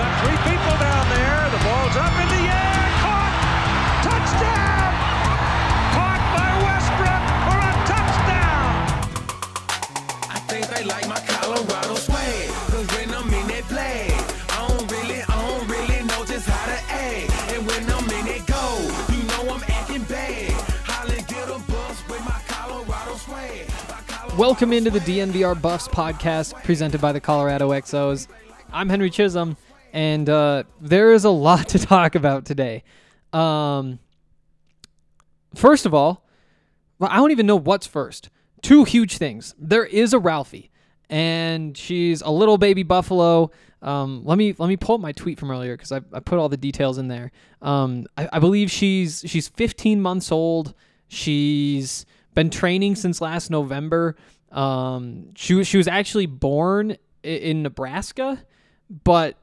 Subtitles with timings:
[0.00, 1.40] got three people down there.
[1.52, 2.80] The ball's up in the air.
[3.04, 3.34] Caught.
[4.08, 4.88] Touchdown.
[5.92, 8.70] Caught by Westbrook for a touchdown.
[10.32, 12.48] I think they like my Colorado swag.
[12.72, 14.10] Cause when I'm in that flag,
[14.56, 17.28] I don't really, I don't really know just how to act.
[17.52, 18.64] And when I'm in it go,
[19.12, 20.52] you know I'm acting bad.
[20.88, 23.68] Holly get a bus with my Colorado swag.
[24.38, 28.28] Welcome into the DNVR Buffs podcast presented by the Colorado XOs.
[28.72, 29.56] I'm Henry Chisholm,
[29.92, 32.82] and uh, there is a lot to talk about today.
[33.32, 33.98] Um,
[35.54, 36.24] first of all,
[36.98, 38.30] well, I don't even know what's first.
[38.62, 39.54] Two huge things.
[39.58, 40.70] There is a Ralphie,
[41.08, 43.50] and she's a little baby buffalo.
[43.82, 46.38] Um, let me let me pull up my tweet from earlier because I, I put
[46.38, 47.32] all the details in there.
[47.62, 50.74] Um, I, I believe she's she's 15 months old.
[51.08, 52.04] She's
[52.34, 54.16] been training since last November.
[54.52, 56.92] Um, she was she was actually born
[57.24, 58.44] i- in Nebraska,
[59.04, 59.38] but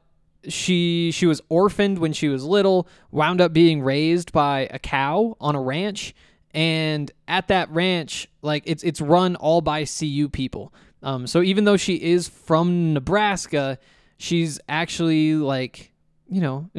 [0.47, 5.35] she she was orphaned when she was little, wound up being raised by a cow
[5.39, 6.13] on a ranch,
[6.51, 10.73] and at that ranch, like it's it's run all by CU people.
[11.03, 13.77] Um, so even though she is from Nebraska,
[14.17, 15.91] she's actually like,
[16.29, 16.69] you know,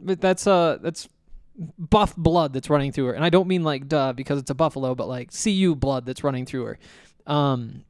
[0.00, 1.08] that's uh that's
[1.78, 4.54] buff blood that's running through her, and I don't mean like duh because it's a
[4.54, 6.78] buffalo, but like CU blood that's running through her.
[7.26, 7.84] Um,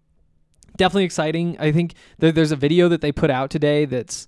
[0.77, 1.57] definitely exciting.
[1.59, 4.27] I think there, there's a video that they put out today that's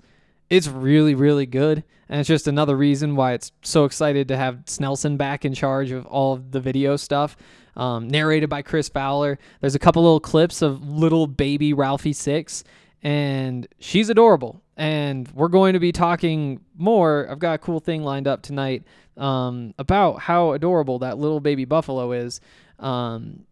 [0.51, 4.65] it's really really good, and it's just another reason why it's so excited to have
[4.67, 7.37] Snelson back in charge of all of the video stuff.
[7.75, 9.39] Um, narrated by Chris Fowler.
[9.63, 12.65] There's a couple little clips of little baby Ralphie Six,
[13.03, 14.63] and she's adorable.
[14.77, 17.27] And we're going to be talking more.
[17.31, 18.85] I've got a cool thing lined up tonight
[19.17, 22.41] um, about how adorable that little baby buffalo is.
[22.79, 23.45] Um,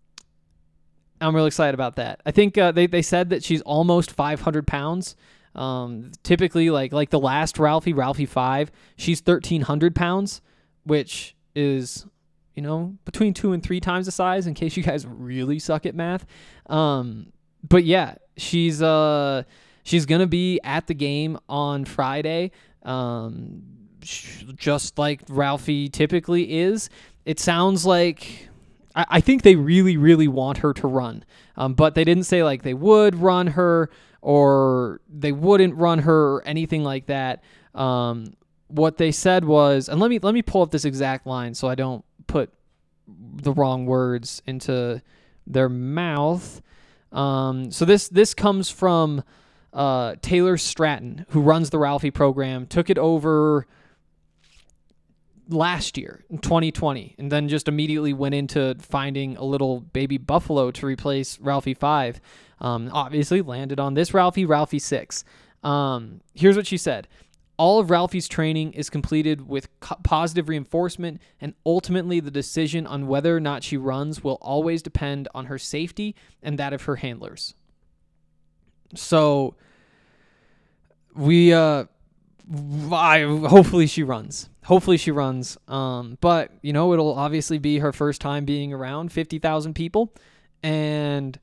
[1.20, 2.20] I'm really excited about that.
[2.24, 5.16] I think uh, they they said that she's almost 500 pounds.
[5.54, 10.40] Um, typically, like like the last Ralphie, Ralphie five, she's 1,300 pounds,
[10.84, 12.06] which is
[12.54, 14.46] you know between two and three times the size.
[14.46, 16.24] In case you guys really suck at math,
[16.66, 17.32] um,
[17.68, 19.42] but yeah, she's uh
[19.82, 22.52] she's gonna be at the game on Friday.
[22.82, 23.62] Um,
[24.00, 26.88] just like Ralphie typically is.
[27.24, 28.48] It sounds like
[28.94, 31.24] I, I think they really, really want her to run.
[31.56, 33.90] Um, but they didn't say like they would run her
[34.22, 37.42] or they wouldn't run her or anything like that.
[37.74, 38.34] Um,
[38.68, 41.68] what they said was, and let me let me pull up this exact line so
[41.68, 42.52] I don't put
[43.08, 45.02] the wrong words into
[45.46, 46.62] their mouth.
[47.12, 49.24] Um, so this this comes from
[49.72, 53.66] uh, Taylor Stratton, who runs the Ralphie program, took it over
[55.48, 60.70] last year in 2020 and then just immediately went into finding a little baby buffalo
[60.70, 62.20] to replace ralphie 5
[62.60, 65.24] um, obviously landed on this ralphie ralphie 6
[65.62, 67.08] um, here's what she said
[67.56, 73.06] all of ralphie's training is completed with co- positive reinforcement and ultimately the decision on
[73.06, 76.96] whether or not she runs will always depend on her safety and that of her
[76.96, 77.54] handlers
[78.94, 79.54] so
[81.14, 81.84] we uh
[82.92, 84.48] I, hopefully she runs.
[84.64, 85.56] Hopefully she runs.
[85.68, 90.12] Um, but you know, it'll obviously be her first time being around fifty thousand people,
[90.62, 91.38] and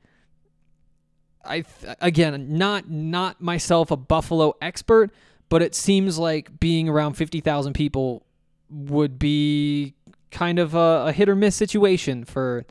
[1.48, 1.64] I
[2.02, 5.12] again not not myself a Buffalo expert,
[5.50, 8.24] but it seems like being around fifty thousand people
[8.70, 9.94] would be
[10.32, 12.66] kind of a, a hit or miss situation for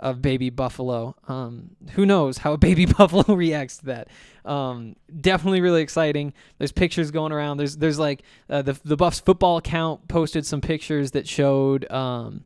[0.00, 1.14] a baby buffalo.
[1.28, 4.08] Um, who knows how a baby buffalo reacts to that?
[4.44, 6.34] Um, definitely really exciting.
[6.58, 7.56] There's pictures going around.
[7.56, 12.44] There's there's like uh, the the Buffs football account posted some pictures that showed um,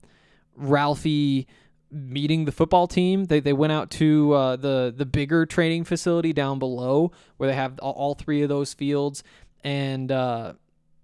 [0.57, 1.47] Ralphie
[1.91, 3.25] meeting the football team.
[3.25, 7.57] They they went out to uh, the the bigger training facility down below where they
[7.57, 9.23] have all, all three of those fields
[9.63, 10.11] and.
[10.11, 10.55] Uh,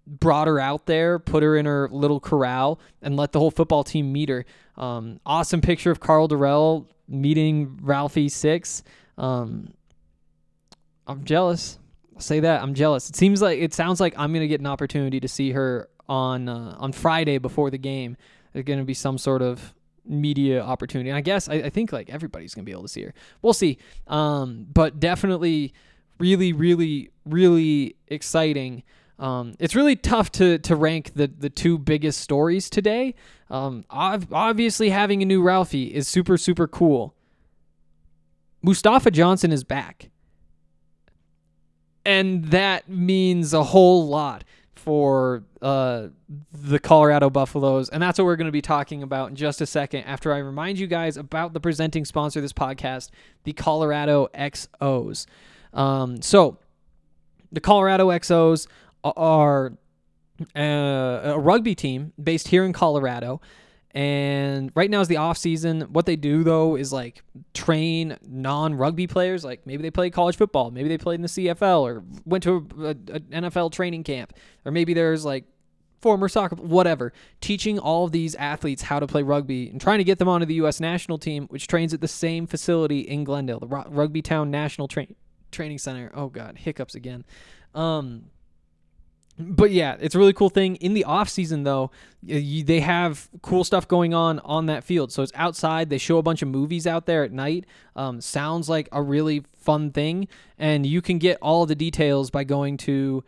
[0.07, 3.85] brought her out there, put her in her little corral, and let the whole football
[3.85, 4.45] team meet her.
[4.77, 8.83] Um, awesome picture of Karl Dorrell meeting Ralphie Six.
[9.17, 9.73] Um,
[11.07, 11.79] I'm jealous.
[12.15, 13.09] I'll say that I'm jealous.
[13.09, 16.49] It seems like it sounds like I'm gonna get an opportunity to see her on
[16.49, 18.17] uh, on Friday before the game.
[18.53, 19.75] There's gonna be some sort of
[20.06, 21.12] media opportunity.
[21.12, 23.15] I guess I, I think like everybody's gonna be able to see her.
[23.43, 23.79] We'll see.
[24.06, 25.73] Um, but definitely,
[26.19, 28.83] really, really, really exciting.
[29.19, 33.15] Um, it's really tough to to rank the the two biggest stories today.
[33.51, 37.15] Um, ob- obviously, having a new Ralphie is super super cool.
[38.62, 40.11] Mustafa Johnson is back,
[42.05, 44.43] and that means a whole lot
[44.85, 46.09] for uh,
[46.53, 49.67] the Colorado Buffaloes, and that's what we're going to be talking about in just a
[49.67, 50.05] second.
[50.05, 53.09] After I remind you guys about the presenting sponsor of this podcast,
[53.45, 55.25] the Colorado XOs.
[55.73, 56.59] Um, so,
[57.51, 58.67] the Colorado XOs
[59.03, 59.73] are
[60.55, 63.41] uh, a rugby team based here in Colorado.
[63.94, 65.82] And right now is the off season.
[65.82, 67.23] What they do though is like
[67.55, 69.44] train non-rugby players.
[69.44, 72.67] Like maybe they play college football, maybe they played in the CFL or went to
[72.79, 74.32] a, a, a NFL training camp,
[74.64, 75.44] or maybe there's like
[76.02, 77.12] former soccer, whatever.
[77.41, 80.44] Teaching all of these athletes how to play rugby and trying to get them onto
[80.44, 80.81] the U.S.
[80.81, 85.06] national team, which trains at the same facility in Glendale, the Rugby Town National Tra-
[85.52, 86.11] Training Center.
[86.14, 87.25] Oh God, hiccups again.
[87.75, 88.25] Um,
[89.39, 90.77] but yeah, it's a really cool thing.
[90.77, 91.91] In the off season, though,
[92.23, 95.11] you, they have cool stuff going on on that field.
[95.13, 95.91] So it's outside.
[95.91, 97.65] They show a bunch of movies out there at night.
[97.97, 100.29] Um, sounds like a really fun thing,
[100.59, 103.25] and you can get all the details by going to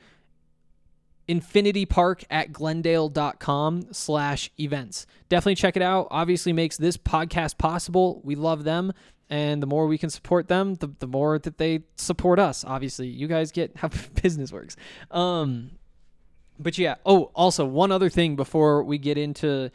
[1.29, 8.21] infinity park at glendale.com slash events definitely check it out obviously makes this podcast possible
[8.23, 8.93] we love them
[9.29, 13.09] and the more we can support them the, the more that they support us obviously
[13.09, 13.89] you guys get how
[14.23, 14.77] business works
[15.11, 15.73] um
[16.59, 19.71] but yeah oh also one other thing before we get into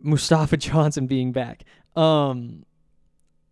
[0.00, 1.64] mustafa johnson being back
[1.96, 2.64] um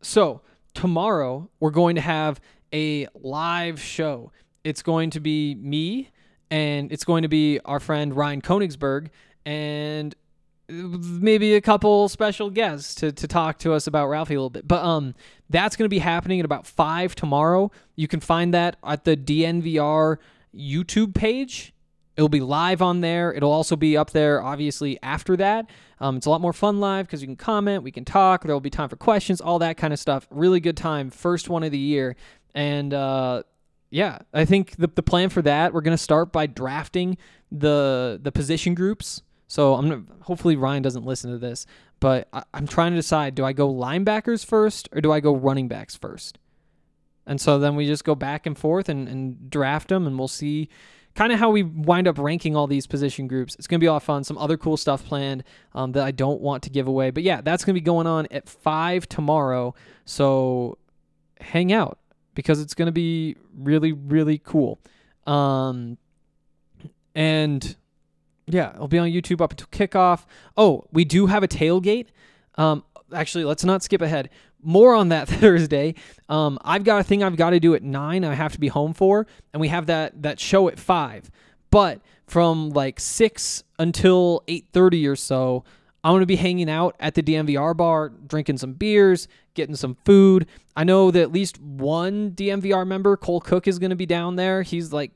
[0.01, 0.41] so
[0.75, 2.41] tomorrow we're going to have
[2.73, 4.33] a live show
[4.65, 6.11] it's going to be me
[6.53, 9.09] and it's going to be our friend Ryan Koenigsberg
[9.47, 10.15] and
[10.69, 14.69] maybe a couple special guests to, to talk to us about Ralphie a little bit.
[14.69, 15.15] But um,
[15.49, 17.71] that's going to be happening at about five tomorrow.
[17.97, 20.19] You can find that at the DNVR
[20.55, 21.73] YouTube page.
[22.17, 23.32] It'll be live on there.
[23.32, 25.70] It'll also be up there, obviously, after that.
[25.99, 28.43] Um, it's a lot more fun live because you can comment, we can talk.
[28.43, 30.26] There will be time for questions, all that kind of stuff.
[30.31, 31.11] Really good time.
[31.11, 32.17] First one of the year.
[32.55, 33.44] And uh,
[33.91, 37.17] yeah, I think the, the plan for that, we're going to start by drafting
[37.50, 39.23] the the position groups.
[39.47, 41.67] So I'm gonna, hopefully Ryan doesn't listen to this,
[42.00, 45.35] but I, I'm trying to decide: do I go linebackers first or do I go
[45.35, 46.38] running backs first?
[47.26, 50.29] And so then we just go back and forth and, and draft them, and we'll
[50.29, 50.69] see
[51.14, 53.55] kind of how we wind up ranking all these position groups.
[53.56, 54.25] It's going to be a lot of fun.
[54.25, 55.44] Some other cool stuff planned
[55.75, 57.11] um, that I don't want to give away.
[57.11, 59.75] But yeah, that's going to be going on at 5 tomorrow.
[60.05, 60.79] So
[61.41, 61.99] hang out
[62.35, 64.81] because it's going to be really, really cool.
[65.26, 65.99] Um,
[67.15, 67.76] and
[68.47, 70.25] yeah, it'll be on YouTube up until kickoff.
[70.56, 72.08] Oh, we do have a tailgate.
[72.56, 72.85] Um,
[73.15, 74.31] actually, let's not skip ahead.
[74.62, 75.94] More on that Thursday.
[76.29, 78.25] Um, I've got a thing I've got to do at nine.
[78.25, 81.31] I have to be home for, and we have that that show at five.
[81.70, 85.64] But from like six until eight thirty or so,
[86.05, 90.47] I'm gonna be hanging out at the DNVR bar, drinking some beers, getting some food.
[90.76, 94.62] I know that at least one DNVR member, Cole Cook, is gonna be down there.
[94.62, 95.12] He's like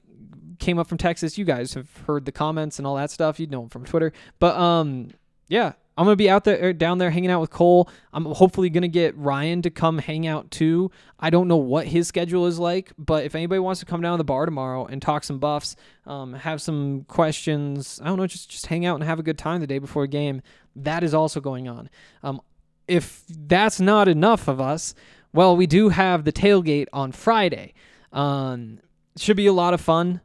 [0.59, 1.37] came up from Texas.
[1.39, 3.39] You guys have heard the comments and all that stuff.
[3.39, 4.13] You know him from Twitter.
[4.39, 5.09] But um,
[5.49, 7.89] yeah, I'm gonna be out there er, down there hanging out with Cole.
[8.13, 10.91] I'm hopefully gonna get Ryan to come hang out too.
[11.19, 14.13] I don't know what his schedule is like, but if anybody wants to come down
[14.13, 18.27] to the bar tomorrow and talk some buffs, um, have some questions, I don't know,
[18.27, 20.43] just just hang out and have a good time the day before a game.
[20.75, 21.89] That is also going on.
[22.23, 22.41] Um,
[22.87, 24.95] if that's not enough of us,
[25.33, 27.75] well, we do have the tailgate on Friday.
[28.13, 28.81] Um,
[29.17, 30.21] should be a lot of fun.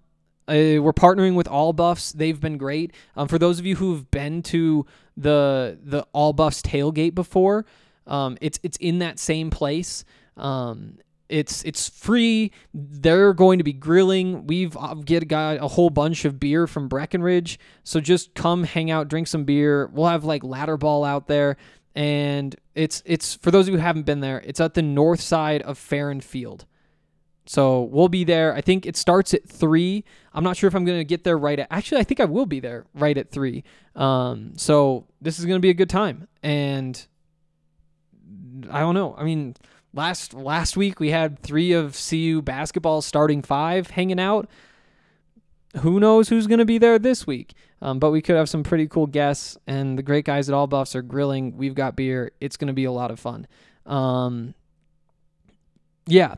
[0.47, 2.11] Uh, we're partnering with All Buffs.
[2.11, 2.93] They've been great.
[3.15, 4.85] Um, for those of you who've been to
[5.21, 7.65] the the All Buffs tailgate before,
[8.07, 10.03] um, it's it's in that same place.
[10.37, 10.97] Um,
[11.29, 12.51] it's it's free.
[12.73, 14.45] They're going to be grilling.
[14.47, 17.57] We've uh, get got a whole bunch of beer from Breckenridge.
[17.83, 19.87] So just come hang out, drink some beer.
[19.93, 21.57] We'll have like ladder ball out there,
[21.95, 24.41] and it's it's for those of you who haven't been there.
[24.45, 26.65] It's at the north side of Farron Field.
[27.51, 28.55] So we'll be there.
[28.55, 30.05] I think it starts at three.
[30.33, 31.67] I'm not sure if I'm to get there right at.
[31.69, 33.65] Actually, I think I will be there right at three.
[33.93, 37.05] Um, so this is to be a good time, and
[38.69, 39.15] I don't know.
[39.17, 39.57] I mean,
[39.93, 44.49] last last week we had three of CU basketball starting five hanging out.
[45.81, 47.53] Who knows who's to be there this week?
[47.81, 50.67] Um, but we could have some pretty cool guests, and the great guys at All
[50.67, 51.57] Buffs are grilling.
[51.57, 52.31] We've got beer.
[52.39, 53.45] It's to be a lot of fun.
[53.85, 54.53] Um,
[56.07, 56.35] yeah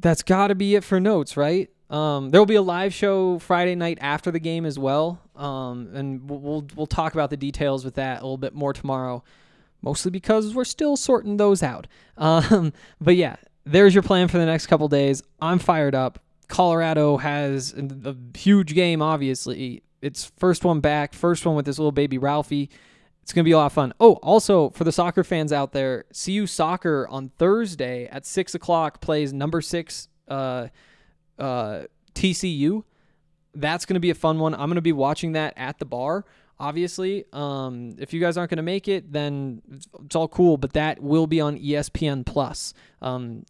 [0.00, 1.70] that's got to be it for notes, right?
[1.90, 5.20] Um, there will be a live show Friday night after the game as well.
[5.34, 9.24] Um, and we'll, we'll talk about the details with that a little bit more tomorrow,
[9.82, 11.86] mostly because we're still sorting those out.
[12.20, 15.22] Um, but yeah, there's your plan for the next couple days.
[15.40, 16.18] I'm fired up.
[16.48, 19.82] Colorado has a huge game, obviously.
[20.02, 22.68] It's first one back, first one with this little baby Ralphie.
[23.30, 23.92] It's going to be a lot of fun.
[24.00, 29.00] Oh, also for the soccer fans out there, CU Soccer on Thursday at 6 o'clock
[29.00, 30.66] plays number six uh,
[31.38, 31.82] uh,
[32.12, 32.82] TCU.
[33.54, 34.52] That's going to be a fun one.
[34.54, 36.24] I'm going to be watching that at the bar.
[36.58, 40.56] Obviously, um, if you guys aren't going to make it, then it's, all cool.
[40.56, 42.74] But that will be on ESPN Plus.
[43.00, 43.46] Um,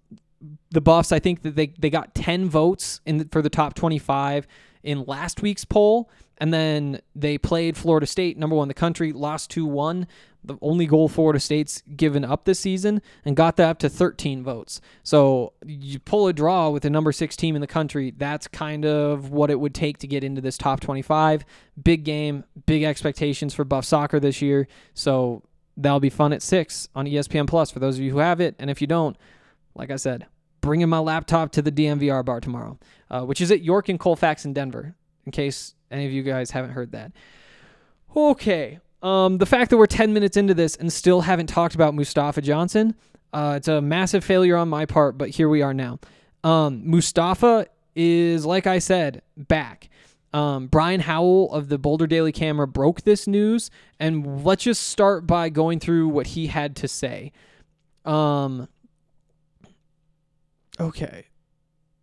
[0.72, 3.72] the Buffs, I think that they, they got 10 votes in the, for the top
[3.72, 4.46] 25
[4.82, 6.10] in last week's poll.
[6.40, 10.06] And then they played Florida State, number one in the country, lost 2 1.
[10.42, 14.42] The only goal Florida State's given up this season, and got that up to 13
[14.42, 14.80] votes.
[15.02, 18.14] So you pull a draw with the number six team in the country.
[18.16, 21.44] That's kind of what it would take to get into this top 25.
[21.82, 24.66] Big game, big expectations for Buff Soccer this year.
[24.94, 25.42] So
[25.76, 28.56] that'll be fun at 6 on ESPN Plus for those of you who have it.
[28.58, 29.18] And if you don't,
[29.74, 30.26] like I said,
[30.62, 32.78] bringing my laptop to the DNVR bar tomorrow,
[33.10, 34.94] uh, which is at York and Colfax in Denver,
[35.26, 37.12] in case any of you guys haven't heard that.
[38.14, 38.78] Okay.
[39.02, 42.42] Um, the fact that we're 10 minutes into this and still haven't talked about Mustafa
[42.42, 42.94] Johnson,
[43.32, 45.98] uh, it's a massive failure on my part, but here we are now.
[46.44, 49.88] Um, Mustafa is, like I said, back.
[50.32, 55.26] Um, Brian Howell of the Boulder Daily Camera broke this news, and let's just start
[55.26, 57.32] by going through what he had to say.
[58.04, 58.68] Um,
[60.78, 61.26] okay.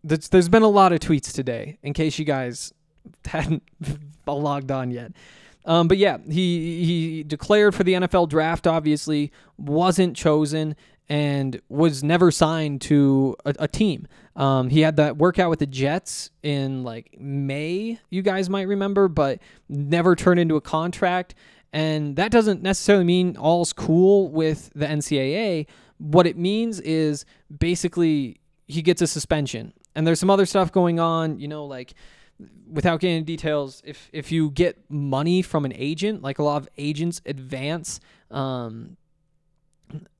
[0.03, 2.73] There's, there's been a lot of tweets today, in case you guys
[3.25, 3.63] hadn't
[4.27, 5.11] logged on yet.
[5.65, 8.67] Um, but yeah, he he declared for the NFL draft.
[8.67, 10.75] Obviously, wasn't chosen
[11.09, 14.07] and was never signed to a, a team.
[14.35, 19.07] Um, he had that workout with the Jets in like May, you guys might remember,
[19.07, 21.33] but never turned into a contract.
[21.73, 25.67] And that doesn't necessarily mean all's cool with the NCAA.
[25.97, 29.73] What it means is basically he gets a suspension.
[29.95, 31.93] And there's some other stuff going on, you know, like
[32.71, 36.57] without getting into details, if if you get money from an agent, like a lot
[36.57, 38.97] of agents advance um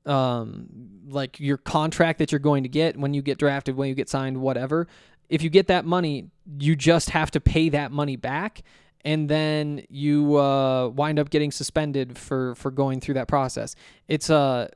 [0.06, 0.66] um
[1.08, 4.08] like your contract that you're going to get when you get drafted, when you get
[4.08, 4.88] signed, whatever.
[5.28, 8.62] If you get that money, you just have to pay that money back
[9.04, 13.74] and then you uh, wind up getting suspended for for going through that process.
[14.08, 14.70] It's a,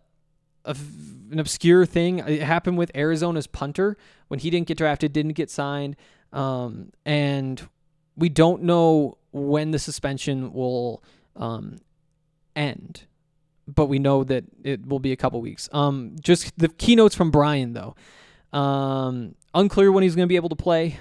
[0.65, 0.77] a
[1.31, 2.21] an obscure thing.
[2.21, 3.97] It happened with Arizona's punter
[4.29, 5.97] when he didn't get drafted, didn't get signed.
[6.33, 7.69] Um, and
[8.17, 11.03] we don't know when the suspension will
[11.37, 11.79] um,
[12.57, 13.05] end,
[13.67, 15.69] but we know that it will be a couple weeks.
[15.73, 17.95] Um, just the keynotes from Brian though.
[18.53, 20.99] Um, unclear when he's going to be able to play.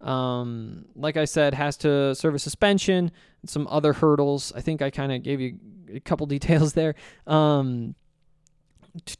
[0.00, 3.10] Um, like I said, has to serve a suspension.
[3.46, 4.52] Some other hurdles.
[4.54, 5.58] I think I kind of gave you
[5.92, 6.94] a couple details there.
[7.26, 7.94] Um,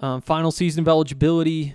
[0.00, 1.74] um, final season of eligibility.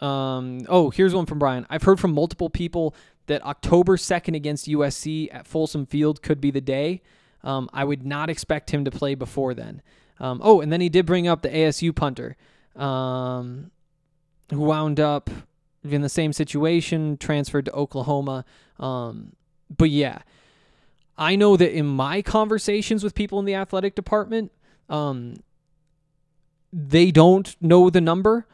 [0.00, 1.66] Um, oh, here's one from Brian.
[1.68, 2.94] I've heard from multiple people
[3.26, 7.02] that October 2nd against USC at Folsom Field could be the day.
[7.44, 9.82] Um, I would not expect him to play before then.
[10.20, 12.36] Um, oh, and then he did bring up the ASU punter,
[12.74, 13.70] um,
[14.50, 15.30] who wound up
[15.84, 18.44] in the same situation, transferred to Oklahoma.
[18.80, 19.32] Um,
[19.76, 20.20] but yeah,
[21.16, 24.50] I know that in my conversations with people in the athletic department,
[24.88, 25.36] um,
[26.72, 28.46] they don't know the number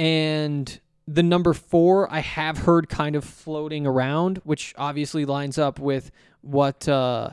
[0.00, 5.78] and the number four I have heard kind of floating around, which obviously lines up
[5.78, 7.30] with what uh,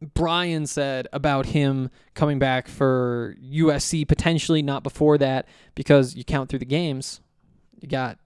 [0.00, 6.50] Brian said about him coming back for USC potentially not before that because you count
[6.50, 7.20] through the games.
[7.80, 8.20] You got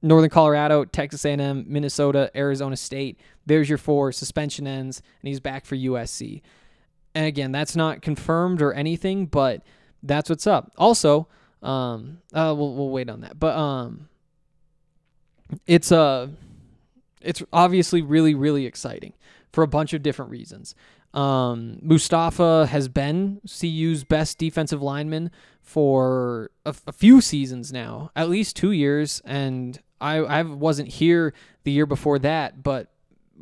[0.00, 3.18] Northern Colorado, Texas A&M, Minnesota, Arizona State.
[3.44, 4.12] There's your four.
[4.12, 6.42] Suspension ends, and he's back for USC.
[7.12, 9.64] And again, that's not confirmed or anything, but
[10.00, 10.70] that's what's up.
[10.78, 11.26] Also,
[11.62, 13.38] um, uh, we'll we'll wait on that.
[13.38, 14.08] But um,
[15.66, 16.28] it's uh,
[17.20, 19.12] it's obviously really really exciting
[19.52, 20.74] for a bunch of different reasons.
[21.12, 28.28] Um, Mustafa has been CU's best defensive lineman for a, a few seasons now, at
[28.28, 32.88] least two years, and I I wasn't here the year before that, but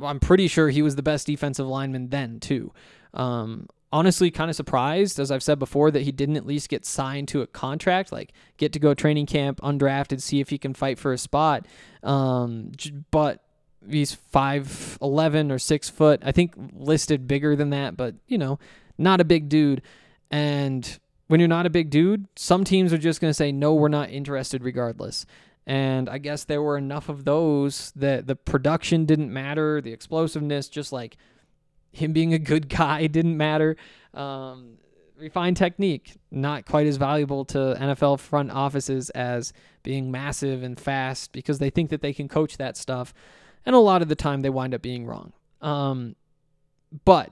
[0.02, 2.72] I'm pretty sure he was the best defensive lineman then too.
[3.14, 6.84] Um, honestly, kind of surprised, as I've said before, that he didn't at least get
[6.84, 10.74] signed to a contract, like get to go training camp undrafted, see if he can
[10.74, 11.66] fight for a spot.
[12.02, 12.72] Um,
[13.10, 13.42] but
[13.88, 16.20] he's five eleven or six foot.
[16.24, 18.58] I think listed bigger than that, but you know,
[18.98, 19.82] not a big dude.
[20.30, 23.74] And when you're not a big dude, some teams are just going to say no,
[23.74, 25.26] we're not interested regardless.
[25.66, 30.68] And I guess there were enough of those that the production didn't matter, the explosiveness,
[30.68, 31.18] just like
[31.92, 33.76] him being a good guy didn't matter.
[34.14, 34.78] Um,
[35.18, 39.52] refined technique, not quite as valuable to NFL front offices as
[39.82, 43.12] being massive and fast because they think that they can coach that stuff.
[43.66, 45.32] And a lot of the time they wind up being wrong.
[45.60, 46.14] Um,
[47.04, 47.30] but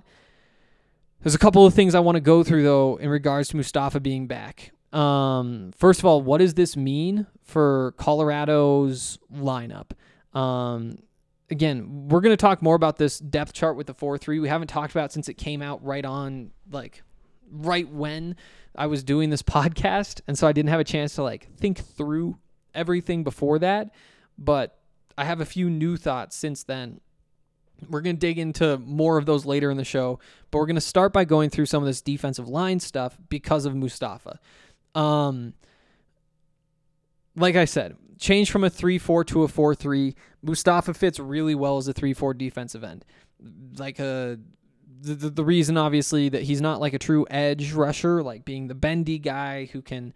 [1.22, 4.00] there's a couple of things I want to go through though in regards to Mustafa
[4.00, 4.72] being back.
[4.92, 9.90] Um, first of all, what does this mean for Colorado's lineup?
[10.38, 10.98] Um,
[11.50, 14.40] again, we're going to talk more about this depth chart with the 4 3.
[14.40, 17.02] We haven't talked about since it came out right on, like,
[17.50, 18.36] right when
[18.74, 20.20] I was doing this podcast.
[20.26, 22.38] And so I didn't have a chance to, like, think through
[22.74, 23.90] everything before that.
[24.38, 24.78] But
[25.16, 27.00] I have a few new thoughts since then.
[27.88, 30.18] We're going to dig into more of those later in the show,
[30.50, 33.66] but we're going to start by going through some of this defensive line stuff because
[33.66, 34.40] of Mustafa.
[34.94, 35.52] Um,
[37.36, 40.14] like I said, change from a 3 4 to a 4 3.
[40.42, 43.04] Mustafa fits really well as a 3 4 defensive end.
[43.76, 44.38] Like a.
[44.98, 48.66] The, the, the reason, obviously, that he's not like a true edge rusher, like being
[48.66, 50.14] the bendy guy who can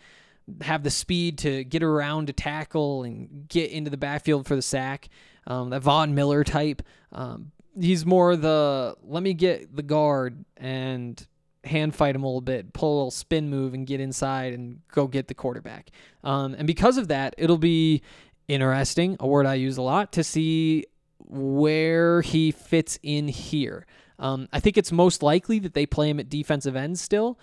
[0.63, 4.63] have the speed to get around to tackle and get into the backfield for the
[4.63, 5.09] sack,
[5.47, 6.83] um, that Von Miller type.
[7.13, 11.27] Um, he's more the let me get the guard and
[11.65, 14.81] hand fight him a little bit, pull a little spin move, and get inside and
[14.93, 15.91] go get the quarterback.
[16.25, 18.03] Um, and because of that, it'll be
[18.49, 20.87] interesting, a word I use a lot, to see
[21.19, 23.87] where he fits in here.
[24.19, 27.39] Um, I think it's most likely that they play him at defensive end still.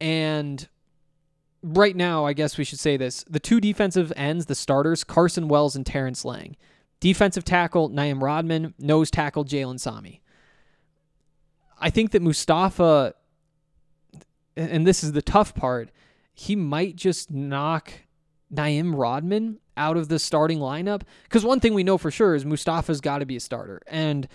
[0.00, 0.68] And
[1.62, 5.48] right now, I guess we should say this the two defensive ends, the starters, Carson
[5.48, 6.56] Wells and Terrence Lang.
[7.00, 8.74] Defensive tackle, Naim Rodman.
[8.78, 10.22] Nose tackle, Jalen Sami.
[11.78, 13.14] I think that Mustafa
[14.56, 15.90] and this is the tough part,
[16.32, 17.92] he might just knock
[18.50, 21.02] Naim Rodman out of the starting lineup.
[21.24, 24.28] Because one thing we know for sure is Mustafa's got to be a starter, and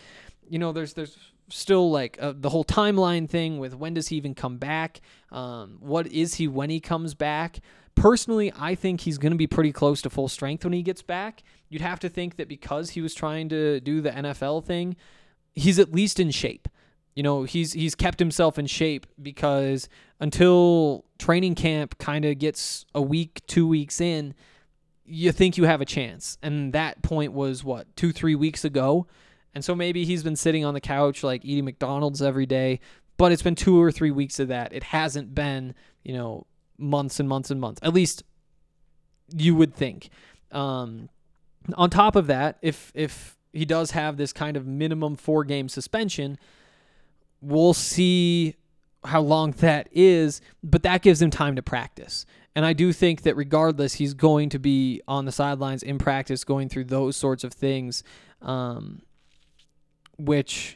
[0.48, 1.18] you know there's there's
[1.50, 5.02] still like uh, the whole timeline thing with when does he even come back?
[5.32, 7.60] Um, what is he when he comes back?
[7.96, 11.02] Personally, I think he's going to be pretty close to full strength when he gets
[11.02, 11.44] back.
[11.68, 14.96] You'd have to think that because he was trying to do the NFL thing,
[15.54, 16.70] he's at least in shape
[17.16, 22.86] you know he's he's kept himself in shape because until training camp kind of gets
[22.94, 24.34] a week two weeks in
[25.12, 26.38] you think you have a chance.
[26.44, 29.08] And that point was what two three weeks ago?
[29.56, 32.80] And so maybe he's been sitting on the couch like eating mcdonald's every day
[33.20, 34.72] but it's been two or three weeks of that.
[34.74, 37.80] It hasn't been you know months and months and months.
[37.84, 38.24] At least
[39.36, 40.10] you would think.
[40.52, 41.10] Um,
[41.76, 45.68] on top of that if if he does have this kind of minimum four game
[45.70, 46.40] suspension
[47.42, 48.56] We'll see
[49.06, 52.26] how long that is, but that gives him time to practice.
[52.56, 56.44] And I do think that regardless, he's going to be on the sidelines in practice,
[56.44, 58.04] going through those sorts of things,
[58.42, 59.02] um,
[60.18, 60.76] which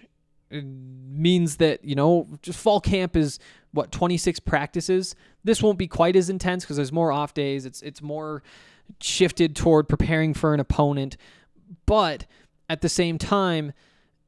[0.51, 3.39] means that, you know, just fall camp is
[3.71, 5.15] what, 26 practices?
[5.43, 7.65] This won't be quite as intense because there's more off days.
[7.65, 8.43] It's, it's more
[9.01, 11.17] shifted toward preparing for an opponent.
[11.85, 12.25] But
[12.69, 13.73] at the same time,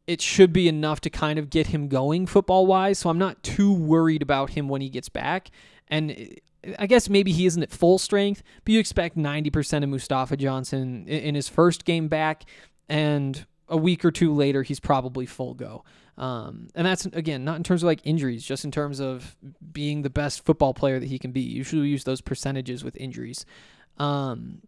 [0.08, 3.00] it should be enough to kind of get him going football wise.
[3.00, 5.50] So I'm not too worried about him when he gets back.
[5.88, 9.90] And uh, I guess maybe he isn't at full strength, but you expect 90% of
[9.90, 12.44] Mustafa Johnson in his first game back.
[12.88, 15.84] And a week or two later, he's probably full go.
[16.18, 19.36] Um, and that's, again, not in terms of like injuries, just in terms of
[19.72, 21.42] being the best football player that he can be.
[21.42, 23.46] Usually use those percentages with injuries.
[23.98, 24.62] Um,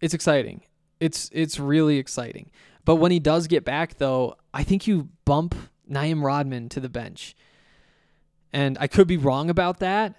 [0.00, 0.62] it's exciting.
[1.00, 2.50] It's it's really exciting.
[2.84, 5.54] But when he does get back, though, I think you bump
[5.86, 7.34] Naim Rodman to the bench.
[8.52, 10.14] And I could be wrong about that,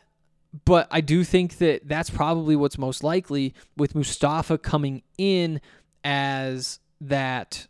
[0.65, 5.62] but I do think that that's probably what's most likely with Mustafa coming in
[6.04, 7.67] as that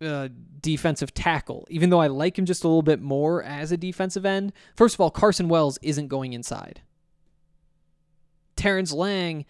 [0.00, 0.28] uh,
[0.60, 1.66] defensive tackle.
[1.70, 4.52] Even though I like him just a little bit more as a defensive end.
[4.76, 6.82] First of all, Carson Wells isn't going inside.
[8.56, 9.44] Terrence Lang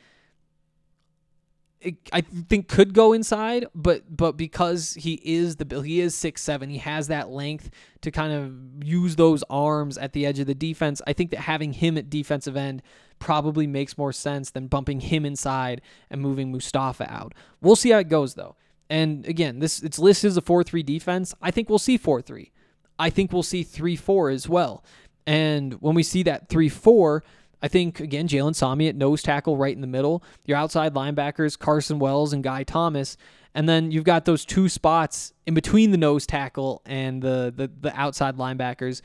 [2.12, 6.70] I think could go inside, but but because he is the he is six seven,
[6.70, 10.56] he has that length to kind of use those arms at the edge of the
[10.56, 11.00] defense.
[11.06, 12.82] I think that having him at defensive end
[13.20, 17.32] probably makes more sense than bumping him inside and moving Mustafa out.
[17.60, 18.56] We'll see how it goes though.
[18.90, 21.32] And again, this it's listed as a four three defense.
[21.40, 22.50] I think we'll see four three.
[22.98, 24.84] I think we'll see three four as well.
[25.28, 27.22] And when we see that three four,
[27.62, 30.22] I think again Jalen Sami at nose tackle right in the middle.
[30.44, 33.16] Your outside linebackers Carson Wells and Guy Thomas,
[33.54, 37.70] and then you've got those two spots in between the nose tackle and the the,
[37.80, 39.02] the outside linebackers.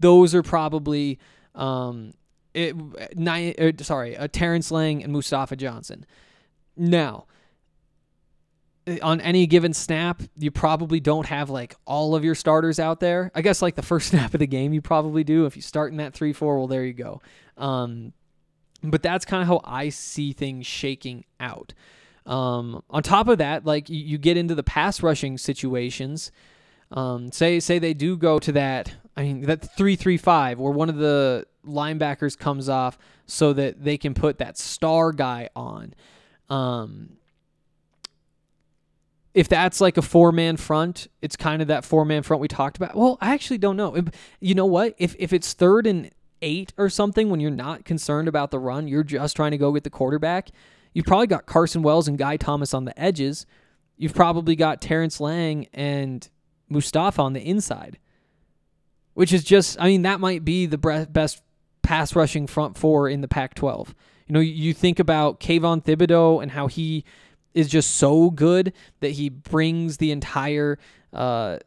[0.00, 1.18] Those are probably
[1.54, 2.12] um,
[2.52, 2.76] it,
[3.16, 6.06] nine, er, sorry, uh, Terrence Lang and Mustafa Johnson.
[6.76, 7.26] Now,
[9.02, 13.30] on any given snap, you probably don't have like all of your starters out there.
[13.34, 15.46] I guess like the first snap of the game, you probably do.
[15.46, 17.22] If you start in that 3 4, well, there you go.
[17.56, 18.12] Um,
[18.82, 21.72] but that's kind of how I see things shaking out.
[22.26, 26.30] Um, on top of that, like you, you get into the pass rushing situations.
[26.90, 28.94] Um, say say they do go to that.
[29.16, 33.82] I mean that three three five, where one of the linebackers comes off so that
[33.82, 35.94] they can put that star guy on.
[36.50, 37.16] Um,
[39.34, 42.48] if that's like a four man front, it's kind of that four man front we
[42.48, 42.94] talked about.
[42.94, 43.96] Well, I actually don't know.
[44.40, 44.94] You know what?
[44.96, 48.86] If if it's third and eight or something, when you're not concerned about the run,
[48.86, 50.50] you're just trying to go get the quarterback.
[50.92, 53.46] You've probably got Carson Wells and Guy Thomas on the edges.
[53.96, 56.28] You've probably got Terrence Lang and
[56.68, 57.98] Mustafa on the inside,
[59.14, 61.42] which is just, I mean, that might be the best
[61.82, 63.94] pass rushing front four in the Pac 12.
[64.26, 67.04] You know, you think about Kayvon Thibodeaux and how he
[67.54, 70.78] is just so good that he brings the entire,
[71.12, 71.58] uh,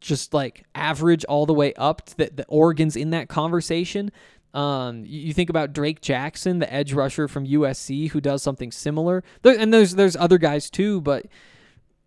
[0.00, 4.10] just like average all the way up to the, the Oregon's in that conversation.
[4.54, 8.70] Um, you you think about Drake Jackson, the edge rusher from USC, who does something
[8.70, 9.24] similar.
[9.42, 11.26] There, and there's there's other guys too, but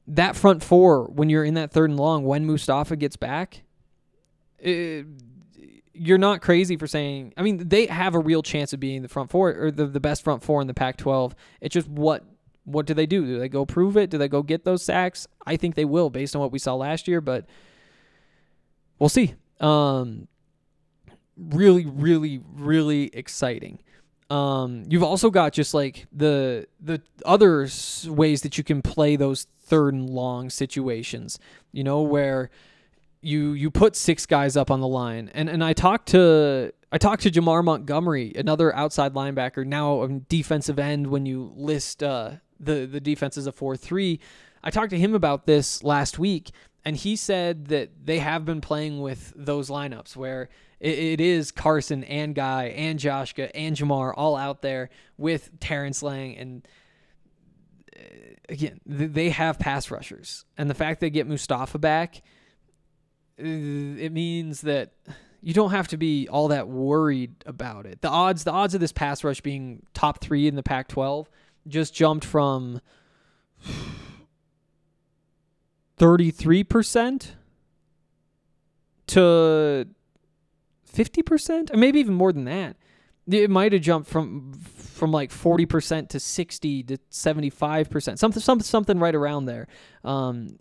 [0.07, 3.63] that front four, when you're in that third and long, when Mustafa gets back,
[4.59, 5.07] it,
[5.93, 7.33] you're not crazy for saying.
[7.37, 9.99] I mean, they have a real chance of being the front four or the, the
[9.99, 11.33] best front four in the Pac-12.
[11.61, 12.23] It's just what
[12.65, 13.25] what do they do?
[13.25, 14.09] Do they go prove it?
[14.09, 15.27] Do they go get those sacks?
[15.45, 17.45] I think they will, based on what we saw last year, but
[18.99, 19.35] we'll see.
[19.59, 20.27] Um,
[21.37, 23.79] really, really, really exciting.
[24.29, 27.69] Um, you've also got just like the the other
[28.07, 31.37] ways that you can play those third and long situations.
[31.71, 32.49] You know where
[33.21, 36.97] you you put six guys up on the line, and and I talked to I
[36.97, 41.07] talked to Jamar Montgomery, another outside linebacker, now a defensive end.
[41.07, 44.19] When you list uh, the the defense as a four three,
[44.63, 46.51] I talked to him about this last week,
[46.83, 51.51] and he said that they have been playing with those lineups where it, it is
[51.51, 56.37] Carson and Guy and Joshka and Jamar all out there with Terrence Lang.
[56.37, 56.67] And
[57.95, 57.99] uh,
[58.49, 60.45] again they have pass rushers.
[60.57, 62.21] And the fact they get Mustafa back
[63.39, 64.93] uh, it means that
[65.41, 68.01] you don't have to be all that worried about it.
[68.01, 71.27] The odds the odds of this pass rush being top 3 in the Pac-12
[71.67, 72.81] just jumped from
[75.97, 77.31] 33%
[79.07, 79.87] to
[80.93, 82.75] 50% or maybe even more than that.
[83.27, 88.17] It might have jumped from from like 40% to 60 to 75%.
[88.17, 89.67] Something something something right around there.
[90.03, 90.59] Um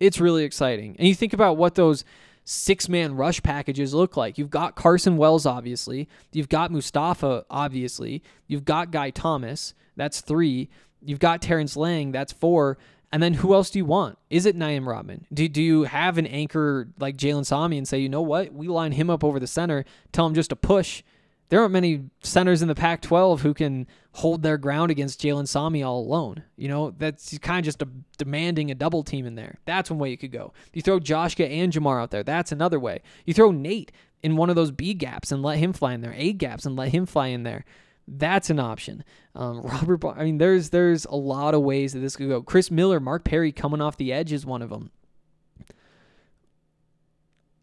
[0.00, 0.96] it's really exciting.
[0.98, 2.04] And you think about what those
[2.50, 4.36] six man rush packages look like.
[4.36, 6.08] You've got Carson Wells, obviously.
[6.32, 8.22] You've got Mustafa, obviously.
[8.48, 9.72] You've got Guy Thomas.
[9.96, 10.68] That's three.
[11.00, 12.10] You've got Terrence Lang.
[12.10, 12.76] That's four.
[13.12, 14.18] And then who else do you want?
[14.30, 15.26] Is it Naim Rodman?
[15.32, 18.52] Do, do you have an anchor like Jalen Sami and say, you know what?
[18.52, 21.02] We line him up over the center, tell him just to push.
[21.50, 25.48] There aren't many centers in the Pac 12 who can hold their ground against Jalen
[25.48, 26.44] Sami all alone.
[26.56, 29.58] You know, that's kind of just a, demanding a double team in there.
[29.64, 30.52] That's one way you could go.
[30.72, 32.22] You throw Joshka and Jamar out there.
[32.22, 33.02] That's another way.
[33.26, 33.90] You throw Nate
[34.22, 36.76] in one of those B gaps and let him fly in there, A gaps and
[36.76, 37.64] let him fly in there.
[38.06, 39.04] That's an option.
[39.34, 42.42] Um, Robert, Bar- I mean, there's there's a lot of ways that this could go.
[42.42, 44.90] Chris Miller, Mark Perry coming off the edge is one of them.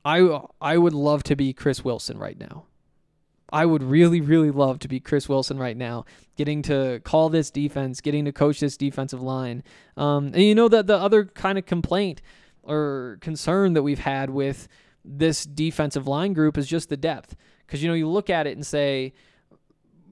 [0.04, 2.66] I I would love to be Chris Wilson right now.
[3.50, 6.06] I would really, really love to be Chris Wilson right now,
[6.36, 9.64] getting to call this defense, getting to coach this defensive line.
[9.96, 12.22] Um, and you know that the other kind of complaint
[12.64, 14.68] or concern that we've had with
[15.06, 17.36] this defensive line group is just the depth.
[17.66, 19.14] Because you know you look at it and say,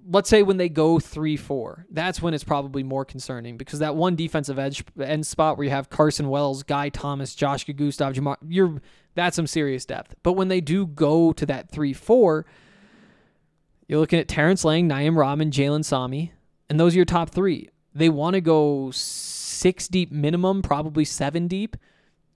[0.09, 3.95] let's say when they go three four, that's when it's probably more concerning because that
[3.95, 8.37] one defensive edge end spot where you have Carson Wells, Guy Thomas, Joshka Gustav, Jamar,
[8.47, 8.81] you're
[9.15, 10.15] that's some serious depth.
[10.23, 12.45] But when they do go to that three four,
[13.87, 16.33] you're looking at Terrence Lang, Naim Rodman, Jalen Sami,
[16.69, 17.69] and those are your top three.
[17.93, 21.77] They want to go six deep minimum, probably seven deep.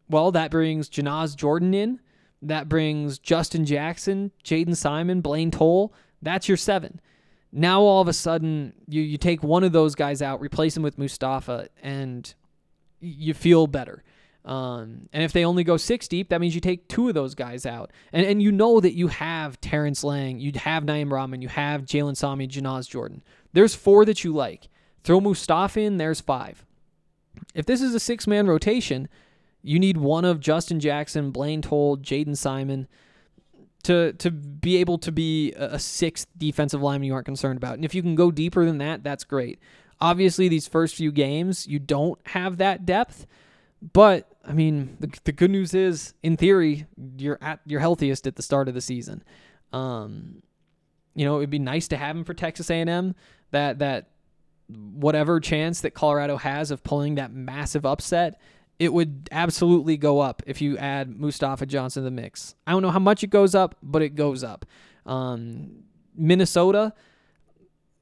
[0.09, 1.99] Well, that brings Janaz Jordan in.
[2.41, 5.93] That brings Justin Jackson, Jaden Simon, Blaine Toll.
[6.21, 7.01] That's your seven.
[7.51, 10.83] Now all of a sudden you you take one of those guys out, replace him
[10.83, 12.33] with Mustafa, and
[12.99, 14.03] you feel better.
[14.45, 17.35] Um, and if they only go six deep, that means you take two of those
[17.35, 17.91] guys out.
[18.13, 21.83] And and you know that you have Terrence Lang, you have Naim Rodman, you have
[21.83, 23.21] Jalen Sami, Janaz Jordan.
[23.53, 24.69] There's four that you like.
[25.03, 26.65] Throw Mustafa in, there's five.
[27.53, 29.07] If this is a six man rotation,
[29.61, 32.87] you need one of Justin Jackson, Blaine Toll, Jaden Simon
[33.83, 37.75] to to be able to be a sixth defensive lineman you aren't concerned about.
[37.75, 39.59] And if you can go deeper than that, that's great.
[40.01, 43.25] Obviously, these first few games, you don't have that depth.
[43.81, 46.87] But I mean, the, the good news is, in theory,
[47.17, 49.23] you're at your healthiest at the start of the season.
[49.71, 50.41] Um,
[51.15, 53.15] you know, it'd be nice to have him for Texas A&M.
[53.51, 54.09] That that
[54.67, 58.39] whatever chance that Colorado has of pulling that massive upset,
[58.77, 62.55] it would absolutely go up if you add Mustafa Johnson to the mix.
[62.67, 64.65] I don't know how much it goes up, but it goes up.
[65.05, 65.83] Um,
[66.15, 66.93] Minnesota,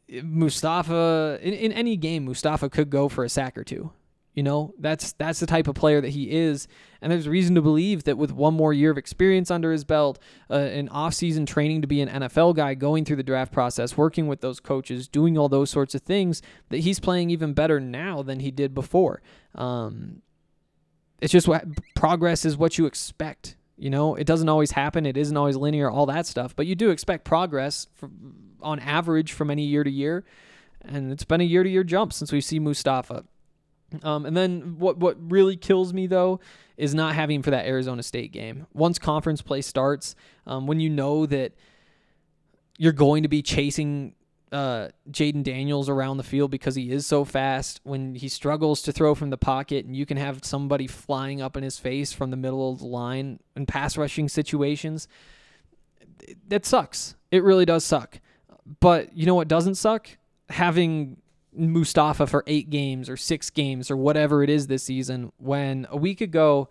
[0.09, 3.91] Mustafa in, in any game, Mustafa could go for a sack or two.
[4.37, 6.67] You know, that's that's the type of player that he is,
[7.01, 10.19] and there's reason to believe that with one more year of experience under his belt,
[10.51, 14.27] uh, an off-season training to be an NFL guy, going through the draft process, working
[14.27, 18.21] with those coaches, doing all those sorts of things, that he's playing even better now
[18.21, 19.23] than he did before.
[19.55, 20.21] Um,
[21.19, 23.55] it's just what progress is what you expect.
[23.75, 25.07] You know, it doesn't always happen.
[25.07, 28.11] It isn't always linear, all that stuff, but you do expect progress for,
[28.61, 30.25] on average from any year to year,
[30.83, 33.23] and it's been a year-to-year jump since we see Mustafa.
[34.03, 36.39] Um, and then what what really kills me though
[36.75, 38.67] is not having for that Arizona State game.
[38.73, 41.53] Once conference play starts, um, when you know that
[42.77, 44.13] you're going to be chasing
[44.51, 48.91] uh, Jayden Daniels around the field because he is so fast, when he struggles to
[48.91, 52.31] throw from the pocket, and you can have somebody flying up in his face from
[52.31, 55.07] the middle of the line in pass rushing situations,
[56.47, 57.15] that sucks.
[57.31, 58.19] It really does suck.
[58.79, 60.09] But you know what doesn't suck?
[60.49, 61.17] Having
[61.57, 65.97] Mustafa for eight games or six games or whatever it is this season when a
[65.97, 66.69] week ago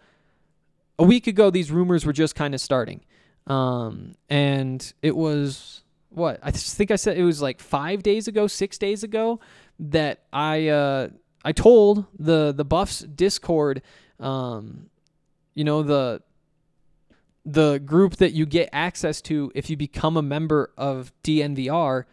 [0.99, 3.01] a week ago these rumors were just kind of starting.
[3.47, 5.83] Um, and it was
[6.17, 9.39] what i think i said it was like five days ago six days ago
[9.79, 11.09] that i uh,
[11.45, 13.83] i told the the buffs discord
[14.19, 14.89] um,
[15.55, 16.23] you know the
[17.45, 22.05] the group that you get access to if you become a member of dnvr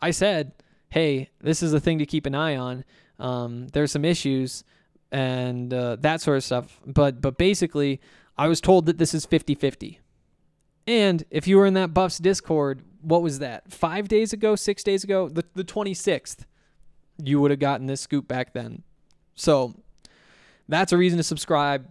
[0.00, 0.52] i said
[0.90, 2.84] hey, this is a thing to keep an eye on.
[3.18, 4.64] Um, there's some issues
[5.12, 6.80] and uh, that sort of stuff.
[6.86, 8.00] But but basically,
[8.36, 9.98] I was told that this is 50-50.
[10.86, 13.70] And if you were in that Buffs Discord, what was that?
[13.70, 16.44] Five days ago, six days ago, the the 26th,
[17.22, 18.82] you would have gotten this scoop back then.
[19.34, 19.74] So
[20.68, 21.90] that's a reason to subscribe.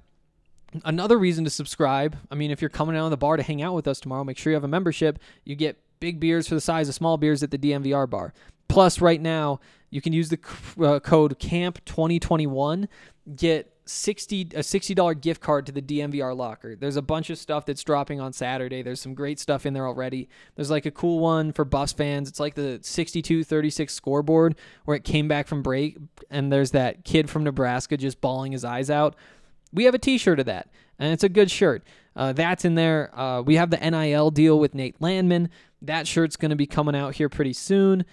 [0.85, 2.15] Another reason to subscribe.
[2.29, 4.23] I mean, if you're coming out of the bar to hang out with us tomorrow,
[4.23, 5.17] make sure you have a membership.
[5.43, 8.33] You get big beers for the size of small beers at the DNVR bar.
[8.69, 10.39] Plus, right now, you can use the
[10.81, 12.87] uh, code CAMP2021,
[13.35, 16.75] get 60 a $60 gift card to the DNVR locker.
[16.75, 18.83] There's a bunch of stuff that's dropping on Saturday.
[18.83, 20.29] There's some great stuff in there already.
[20.55, 22.29] There's like a cool one for Buffs fans.
[22.29, 24.55] It's like the 62-36 scoreboard
[24.85, 25.97] where it came back from break
[26.29, 29.15] and there's that kid from Nebraska just bawling his eyes out.
[29.73, 31.83] We have a t-shirt of that and it's a good shirt.
[32.15, 33.09] Uh, that's in there.
[33.19, 35.49] Uh, we have the NIL deal with Nate Landman.
[35.81, 38.05] That shirt's going to be coming out here pretty soon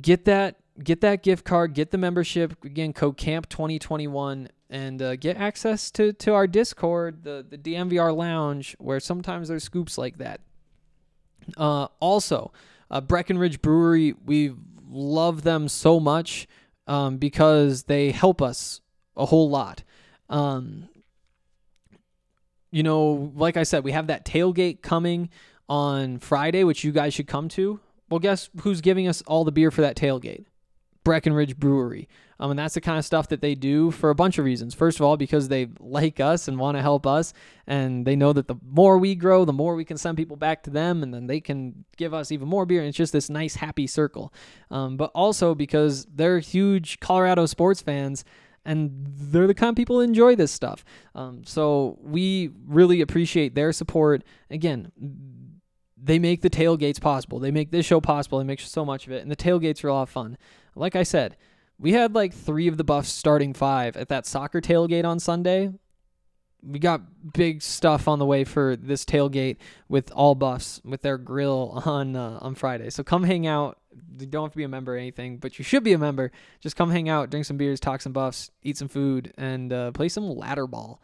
[0.00, 5.16] get that get that gift card, get the membership again, code Camp 2021, and uh,
[5.16, 10.18] get access to to our Discord, the the DNVR Lounge, where sometimes there's scoops like
[10.18, 10.40] that.
[11.56, 12.52] Uh, also,
[12.90, 14.54] uh, Breckenridge Brewery, we
[14.88, 16.46] love them so much
[16.86, 18.80] um, because they help us
[19.16, 19.82] a whole lot.
[20.28, 20.88] Um,
[22.70, 25.30] you know, like I said, we have that tailgate coming
[25.68, 27.80] on Friday, which you guys should come to.
[28.10, 30.44] Well, guess who's giving us all the beer for that tailgate?
[31.04, 32.08] Breckenridge Brewery.
[32.40, 34.74] Um, and that's the kind of stuff that they do for a bunch of reasons.
[34.74, 37.32] First of all, because they like us and want to help us,
[37.66, 40.62] and they know that the more we grow, the more we can send people back
[40.64, 42.80] to them, and then they can give us even more beer.
[42.80, 44.32] And it's just this nice, happy circle.
[44.70, 48.24] Um, but also because they're huge Colorado sports fans,
[48.64, 50.84] and they're the kind of people who enjoy this stuff.
[51.14, 54.24] Um, so we really appreciate their support.
[54.50, 54.90] Again,
[56.04, 57.38] they make the tailgates possible.
[57.38, 58.38] They make this show possible.
[58.38, 59.22] They make so much of it.
[59.22, 60.36] And the tailgates are a lot of fun.
[60.76, 61.36] Like I said,
[61.78, 65.72] we had like three of the Buffs starting five at that soccer tailgate on Sunday.
[66.62, 69.56] We got big stuff on the way for this tailgate
[69.88, 72.90] with all Buffs with their grill on uh, on Friday.
[72.90, 73.78] So come hang out.
[74.18, 76.32] You don't have to be a member or anything, but you should be a member.
[76.60, 79.92] Just come hang out, drink some beers, talk some Buffs, eat some food, and uh,
[79.92, 81.00] play some ladder ball.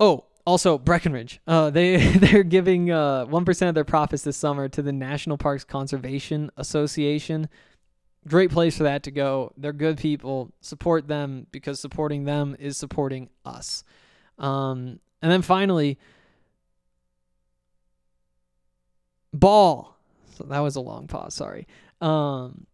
[0.00, 1.40] Oh, also, Breckenridge.
[1.46, 5.62] Uh, they they're giving uh, one of their profits this summer to the National Parks
[5.62, 7.50] Conservation Association.
[8.26, 9.52] Great place for that to go.
[9.58, 10.50] They're good people.
[10.62, 13.84] Support them because supporting them is supporting us.
[14.38, 15.98] Um, and then finally,
[19.34, 19.94] Ball.
[20.38, 21.34] So that was a long pause.
[21.34, 21.66] Sorry.
[22.00, 22.66] Um,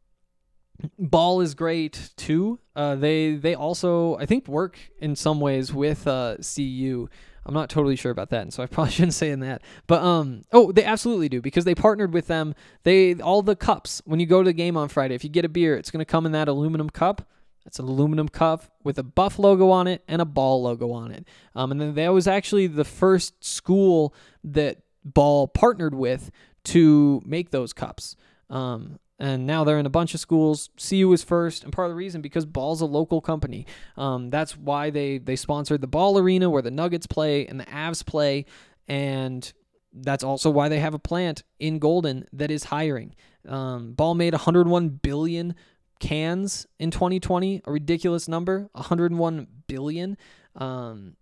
[0.97, 2.61] Ball is great too.
[2.77, 7.09] Uh, they they also I think work in some ways with uh, CU.
[7.47, 9.63] I'm not totally sure about that, and so I probably shouldn't say in that.
[9.87, 12.55] But um, oh, they absolutely do because they partnered with them.
[12.83, 15.45] They all the cups when you go to the game on Friday, if you get
[15.45, 17.29] a beer, it's gonna come in that aluminum cup.
[17.67, 21.11] It's an aluminum cup with a Buff logo on it and a Ball logo on
[21.11, 21.27] it.
[21.55, 26.31] Um, and then that was actually the first school that Ball partnered with
[26.65, 28.17] to make those cups.
[28.51, 30.71] Um, and now they're in a bunch of schools.
[30.77, 33.67] CU is first, and part of the reason because Ball's a local company.
[33.97, 37.65] Um, that's why they they sponsored the Ball Arena where the Nuggets play and the
[37.67, 38.47] Avs play,
[38.89, 39.53] and
[39.93, 43.15] that's also why they have a plant in Golden that is hiring.
[43.49, 45.55] Um, Ball made 101 billion
[46.01, 50.17] cans in 2020, a ridiculous number, 101 billion.
[50.57, 51.17] Um,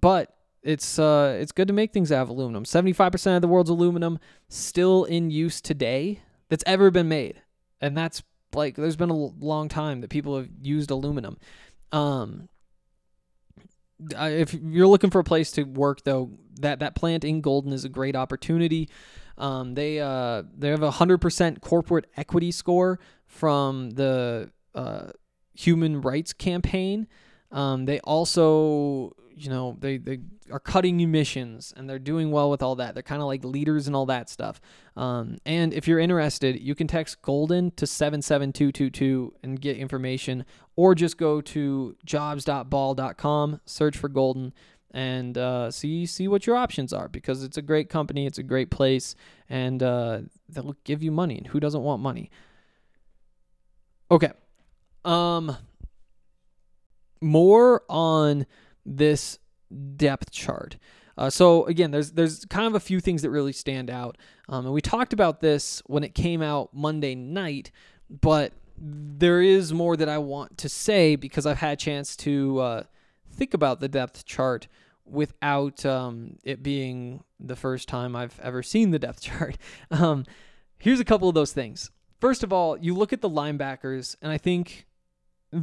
[0.00, 2.64] but it's uh, it's good to make things out of aluminum.
[2.64, 4.18] 75% of the world's aluminum
[4.48, 7.40] still in use today that's ever been made,
[7.80, 8.22] and that's
[8.54, 11.38] like there's been a long time that people have used aluminum.
[11.92, 12.48] Um,
[13.98, 16.30] if you're looking for a place to work though,
[16.60, 18.88] that that plant in Golden is a great opportunity.
[19.38, 25.08] Um, they uh, they have a hundred percent corporate equity score from the uh,
[25.54, 27.06] Human Rights Campaign.
[27.50, 30.20] Um, they also, you know, they, they
[30.50, 32.94] are cutting emissions and they're doing well with all that.
[32.94, 34.62] They're kind of like leaders and all that stuff.
[34.96, 40.94] Um, and if you're interested, you can text Golden to 77222 and get information, or
[40.94, 44.54] just go to jobs.ball.com, search for Golden,
[44.90, 48.42] and uh, see see what your options are because it's a great company, it's a
[48.42, 49.14] great place,
[49.50, 51.36] and uh, they'll give you money.
[51.36, 52.30] And who doesn't want money?
[54.10, 54.32] Okay.
[55.04, 55.56] Um
[57.20, 58.46] more on
[58.86, 59.38] this
[59.96, 60.76] depth chart.
[61.18, 64.18] Uh, so again, there's there's kind of a few things that really stand out,
[64.48, 67.70] um, and we talked about this when it came out Monday night,
[68.08, 72.58] but there is more that I want to say because I've had a chance to
[72.58, 72.82] uh,
[73.32, 74.68] think about the depth chart
[75.06, 79.56] without um, it being the first time I've ever seen the depth chart.
[79.90, 80.24] Um,
[80.78, 81.90] here's a couple of those things.
[82.20, 84.85] First of all, you look at the linebackers, and I think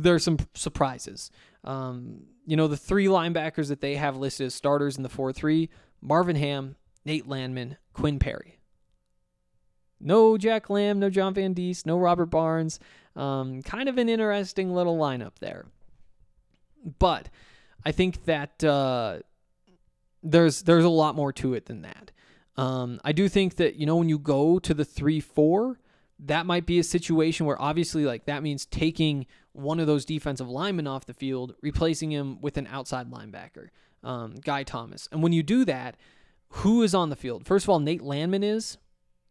[0.01, 1.31] there's some surprises.
[1.63, 5.31] Um, you know, the three linebackers that they have listed as starters in the 4
[5.31, 5.69] 3
[6.01, 6.75] Marvin Ham,
[7.05, 8.59] Nate Landman, Quinn Perry.
[9.99, 12.79] No Jack Lamb, no Jon Van Diest, no Robert Barnes.
[13.15, 15.65] Um, kind of an interesting little lineup there.
[16.99, 17.29] But
[17.85, 19.19] I think that uh,
[20.21, 22.11] there's there's a lot more to it than that.
[22.57, 25.79] Um, I do think that you know when you go to the three four,
[26.25, 30.49] that might be a situation where obviously like that means taking one of those defensive
[30.49, 33.69] linemen off the field, replacing him with an outside linebacker,
[34.03, 35.07] um, Guy Thomas.
[35.11, 35.95] And when you do that,
[36.49, 37.45] who is on the field?
[37.45, 38.77] First of all, Nate Landman is.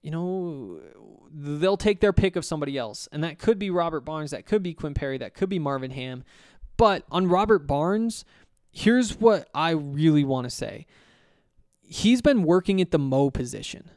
[0.03, 0.81] You know,
[1.33, 4.61] they'll take their pick of somebody else, and that could be Robert Barnes, that could
[4.61, 6.25] be Quinn Perry, that could be Marvin Ham.
[6.77, 8.25] But on Robert Barnes,
[8.73, 10.87] here's what I really want to say.
[11.81, 13.91] He's been working at the Mo position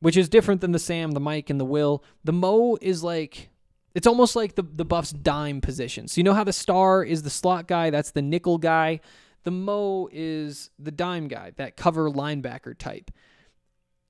[0.00, 2.02] which is different than the Sam, the Mike, and the Will.
[2.24, 3.50] The Mo is like
[3.94, 6.08] it's almost like the the Buffs dime position.
[6.08, 9.00] So you know how the star is the slot guy, that's the nickel guy.
[9.44, 13.10] The Mo is the dime guy, that cover linebacker type.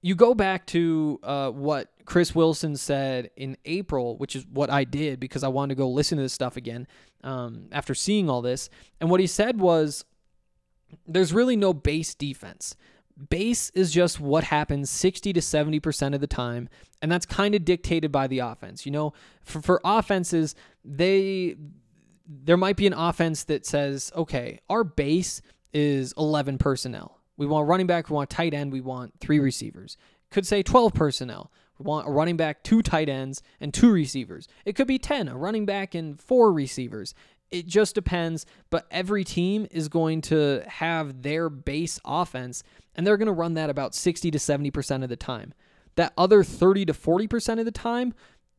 [0.03, 4.85] You go back to uh, what Chris Wilson said in April, which is what I
[4.85, 6.89] did because I wanted to go listen to this stuff again
[7.23, 8.71] um, after seeing all this.
[9.01, 10.05] And what he said was,
[11.07, 12.77] "There's really no base defense."
[13.29, 16.69] Base is just what happens 60 to 70% of the time
[17.03, 19.13] and that's kind of dictated by the offense you know?
[19.43, 20.55] For, for offenses
[20.85, 21.57] they
[22.27, 27.19] there might be an offense that says okay our base is 11 personnel.
[27.37, 29.45] We want running back we want tight end we want three mm-hmm.
[29.45, 29.97] receivers.
[30.31, 31.51] Could say 12 personnel.
[31.79, 34.49] We want a running back two tight ends and two receivers.
[34.65, 37.15] It could be 10 a running back and four receivers.
[37.51, 42.63] It just depends, but every team is going to have their base offense
[43.01, 45.55] and they're going to run that about 60 to 70% of the time.
[45.97, 48.13] That other 30 to 40% of the time,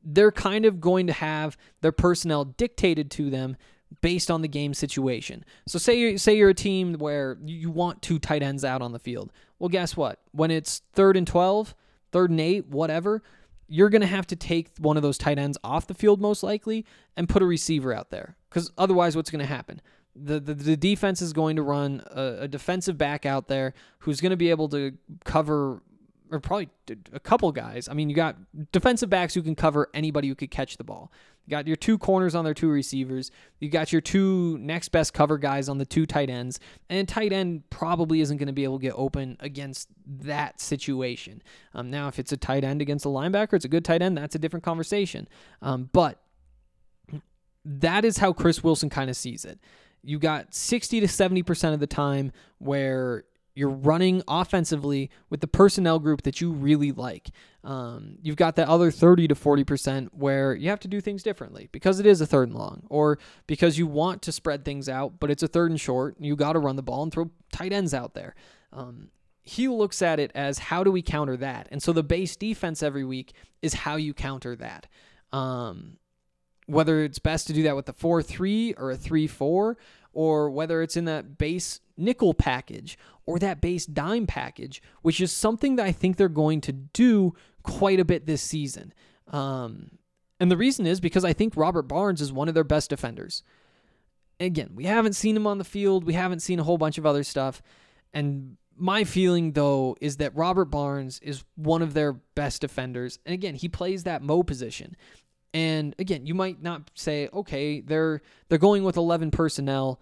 [0.03, 3.55] they're kind of going to have their personnel dictated to them
[4.01, 5.45] based on the game situation.
[5.67, 8.93] So say you say you're a team where you want two tight ends out on
[8.93, 9.31] the field.
[9.59, 10.19] Well, guess what?
[10.31, 11.75] When it's 3rd and 12,
[12.11, 13.21] 3rd and 8, whatever,
[13.67, 16.41] you're going to have to take one of those tight ends off the field most
[16.41, 16.83] likely
[17.15, 19.79] and put a receiver out there because otherwise what's going to happen
[20.15, 24.21] the, the, the defense is going to run a, a defensive back out there who's
[24.21, 24.93] going to be able to
[25.23, 25.81] cover
[26.31, 26.69] or probably
[27.11, 27.89] a couple guys.
[27.89, 28.37] I mean, you got
[28.71, 31.11] defensive backs who can cover anybody who could catch the ball.
[31.45, 33.31] You got your two corners on their two receivers.
[33.59, 36.59] You got your two next best cover guys on the two tight ends.
[36.89, 41.41] And tight end probably isn't going to be able to get open against that situation.
[41.73, 44.17] Um, now, if it's a tight end against a linebacker, it's a good tight end.
[44.17, 45.27] That's a different conversation.
[45.61, 46.21] Um, but
[47.65, 49.59] that is how Chris Wilson kind of sees it.
[50.03, 53.23] You got 60 to 70% of the time where
[53.53, 57.31] you're running offensively with the personnel group that you really like.
[57.63, 61.69] Um, you've got that other 30 to 40% where you have to do things differently
[61.71, 65.19] because it is a third and long, or because you want to spread things out,
[65.19, 66.17] but it's a third and short.
[66.17, 68.35] And you got to run the ball and throw tight ends out there.
[68.71, 69.09] Um,
[69.43, 71.67] he looks at it as how do we counter that?
[71.71, 74.87] And so the base defense every week is how you counter that.
[75.33, 75.97] Um,
[76.71, 79.77] whether it's best to do that with a 4 3 or a 3 4,
[80.13, 85.31] or whether it's in that base nickel package or that base dime package, which is
[85.31, 88.93] something that I think they're going to do quite a bit this season.
[89.27, 89.97] Um,
[90.39, 93.43] and the reason is because I think Robert Barnes is one of their best defenders.
[94.39, 97.05] Again, we haven't seen him on the field, we haven't seen a whole bunch of
[97.05, 97.61] other stuff.
[98.13, 103.19] And my feeling, though, is that Robert Barnes is one of their best defenders.
[103.25, 104.95] And again, he plays that Mo position.
[105.53, 109.99] And again, you might not say, okay, they're they're going with 11 personnel.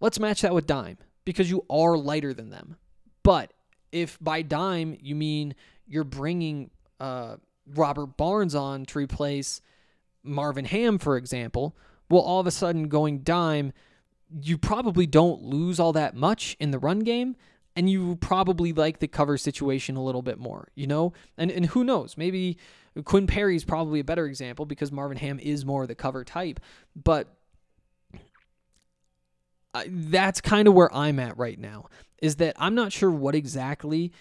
[0.00, 2.76] Let's match that with dime because you are lighter than them.
[3.22, 3.52] But
[3.92, 5.54] if by dime you mean
[5.86, 7.36] you're bringing uh,
[7.66, 9.60] Robert Barnes on to replace
[10.22, 11.76] Marvin Ham, for example,
[12.10, 13.72] well, all of a sudden going dime,
[14.42, 17.36] you probably don't lose all that much in the run game.
[17.76, 21.12] And you probably like the cover situation a little bit more, you know?
[21.38, 22.16] And and who knows?
[22.16, 22.58] Maybe
[23.04, 26.60] Quinn Perry is probably a better example because Marvin Ham is more the cover type.
[26.96, 27.28] But
[29.72, 31.86] I, that's kind of where I'm at right now.
[32.20, 34.12] Is that I'm not sure what exactly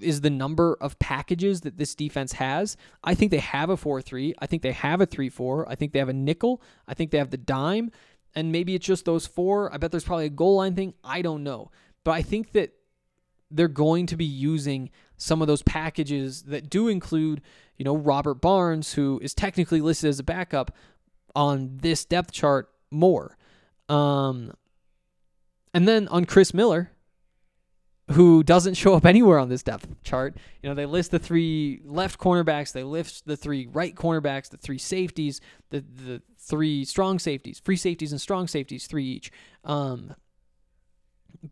[0.00, 2.76] is the number of packages that this defense has.
[3.04, 4.34] I think they have a 4 3.
[4.38, 5.68] I think they have a 3 4.
[5.68, 6.62] I think they have a nickel.
[6.86, 7.90] I think they have the dime.
[8.34, 9.72] And maybe it's just those four.
[9.72, 10.92] I bet there's probably a goal line thing.
[11.02, 11.70] I don't know.
[12.06, 12.72] But I think that
[13.50, 17.42] they're going to be using some of those packages that do include,
[17.78, 20.70] you know, Robert Barnes, who is technically listed as a backup
[21.34, 23.36] on this depth chart more.
[23.88, 24.52] Um,
[25.74, 26.92] and then on Chris Miller,
[28.12, 30.36] who doesn't show up anywhere on this depth chart.
[30.62, 34.58] You know, they list the three left cornerbacks, they list the three right cornerbacks, the
[34.58, 35.40] three safeties,
[35.70, 39.32] the the three strong safeties, free safeties and strong safeties, three each.
[39.64, 40.14] Um,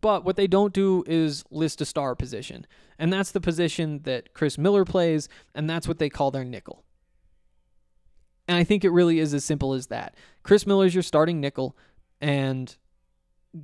[0.01, 2.67] but what they don't do is list a star position.
[2.99, 6.85] And that's the position that Chris Miller plays, and that's what they call their nickel.
[8.47, 10.15] And I think it really is as simple as that.
[10.43, 11.77] Chris Miller's your starting nickel,
[12.21, 12.75] and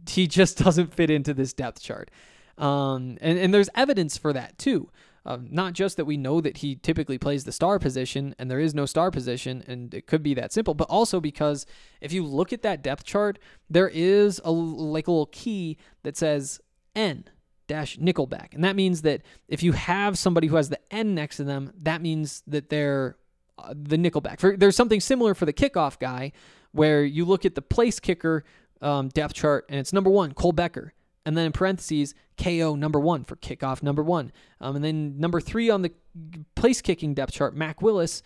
[0.09, 2.11] he just doesn't fit into this depth chart.
[2.59, 4.91] Um, and, and there's evidence for that too.
[5.27, 8.61] Um, not just that we know that he typically plays the star position and there
[8.61, 11.67] is no star position, and it could be that simple, but also because
[12.01, 16.17] if you look at that depth chart, there is a like a little key that
[16.17, 16.61] says
[16.97, 17.25] N
[17.67, 21.37] dash nickelback, and that means that if you have somebody who has the N next
[21.37, 23.17] to them, that means that they're
[23.59, 24.41] uh, the nickelback.
[24.41, 26.33] For, there's something similar for the kickoff guy,
[26.73, 28.45] where you look at the place kicker
[28.81, 30.95] um, depth chart, and it's number one Cole Becker
[31.31, 34.33] and then in parentheses KO number one for kickoff number one.
[34.61, 35.93] Um, and then number three on the
[36.57, 38.25] place kicking depth chart, Mac Willis,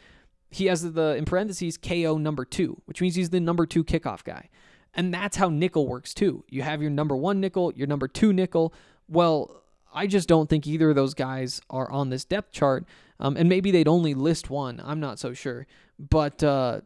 [0.51, 4.25] he has the in parentheses KO number two, which means he's the number two kickoff
[4.25, 4.49] guy.
[4.95, 6.45] And that's how nickel works too.
[6.49, 8.73] You have your number one nickel, your number two nickel.
[9.07, 12.87] Well, I just don't think either of those guys are on this depth chart.
[13.21, 14.81] Um, and maybe they'd only list one.
[14.83, 15.67] I'm not so sure.
[15.99, 16.81] But uh,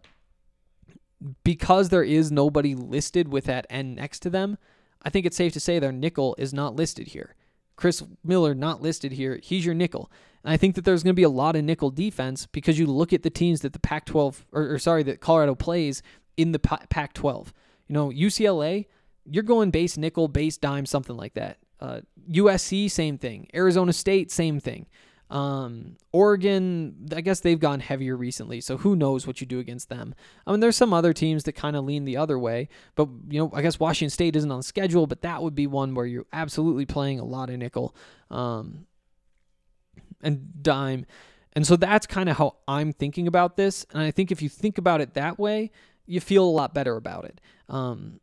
[1.45, 4.59] because there is nobody listed with that N next to them,
[5.03, 7.35] I think it's safe to say their nickel is not listed here.
[7.77, 9.39] Chris Miller not listed here.
[9.43, 10.11] He's your nickel.
[10.43, 12.87] And I think that there's going to be a lot of nickel defense because you
[12.87, 16.03] look at the teams that the Pac-12 or, or sorry that Colorado plays
[16.37, 17.53] in the Pac-12.
[17.87, 18.87] You know, UCLA,
[19.25, 21.59] you're going base nickel, base dime, something like that.
[21.81, 23.49] Uh, USC, same thing.
[23.55, 24.87] Arizona State, same thing.
[25.31, 29.91] Um, Oregon, I guess they've gone heavier recently, so who knows what you do against
[29.91, 30.15] them.
[30.47, 33.39] I mean, there's some other teams that kind of lean the other way, but you
[33.39, 36.27] know, I guess Washington State isn't on schedule, but that would be one where you're
[36.33, 37.95] absolutely playing a lot of nickel,
[38.31, 38.87] um,
[40.23, 41.05] and dime,
[41.53, 43.85] and so that's kind of how I'm thinking about this.
[43.93, 45.71] And I think if you think about it that way,
[46.07, 47.41] you feel a lot better about it.
[47.69, 48.21] Um,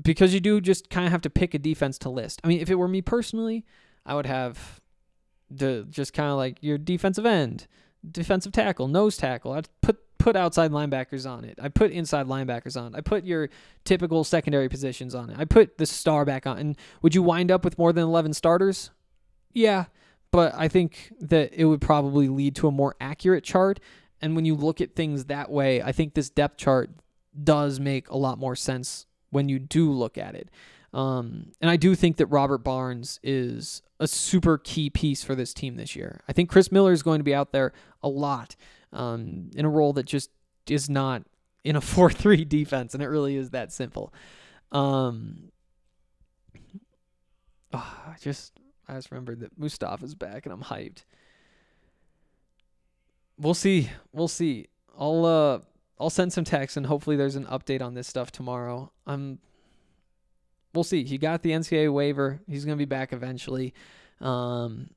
[0.00, 2.40] because you do just kind of have to pick a defense to list.
[2.44, 3.66] I mean, if it were me personally,
[4.06, 4.79] I would have
[5.50, 7.66] the just kind of like your defensive end,
[8.08, 9.52] defensive tackle, nose tackle.
[9.52, 11.58] I'd put put outside linebackers on it.
[11.60, 12.94] I put inside linebackers on.
[12.94, 13.48] I put your
[13.84, 15.38] typical secondary positions on it.
[15.38, 16.58] I put the star back on.
[16.58, 18.90] And would you wind up with more than 11 starters?
[19.52, 19.86] Yeah,
[20.30, 23.80] but I think that it would probably lead to a more accurate chart.
[24.20, 26.90] And when you look at things that way, I think this depth chart
[27.42, 30.50] does make a lot more sense when you do look at it.
[30.92, 35.54] Um, and I do think that Robert Barnes is a super key piece for this
[35.54, 36.20] team this year.
[36.28, 37.72] I think Chris Miller is going to be out there
[38.02, 38.56] a lot
[38.92, 40.30] um, in a role that just
[40.68, 41.22] is not
[41.64, 44.12] in a 4 3 defense, and it really is that simple.
[44.72, 45.50] Um,
[47.72, 48.52] oh, I just
[48.88, 51.04] I just remembered that Mustafa's back and I'm hyped.
[53.38, 53.90] We'll see.
[54.12, 54.66] We'll see.
[54.98, 55.60] I'll uh
[55.98, 58.90] I'll send some texts, and hopefully there's an update on this stuff tomorrow.
[59.06, 59.38] I'm
[60.74, 61.04] we'll see.
[61.04, 62.40] He got the NCAA waiver.
[62.48, 63.74] He's gonna be back eventually.
[64.20, 64.90] Um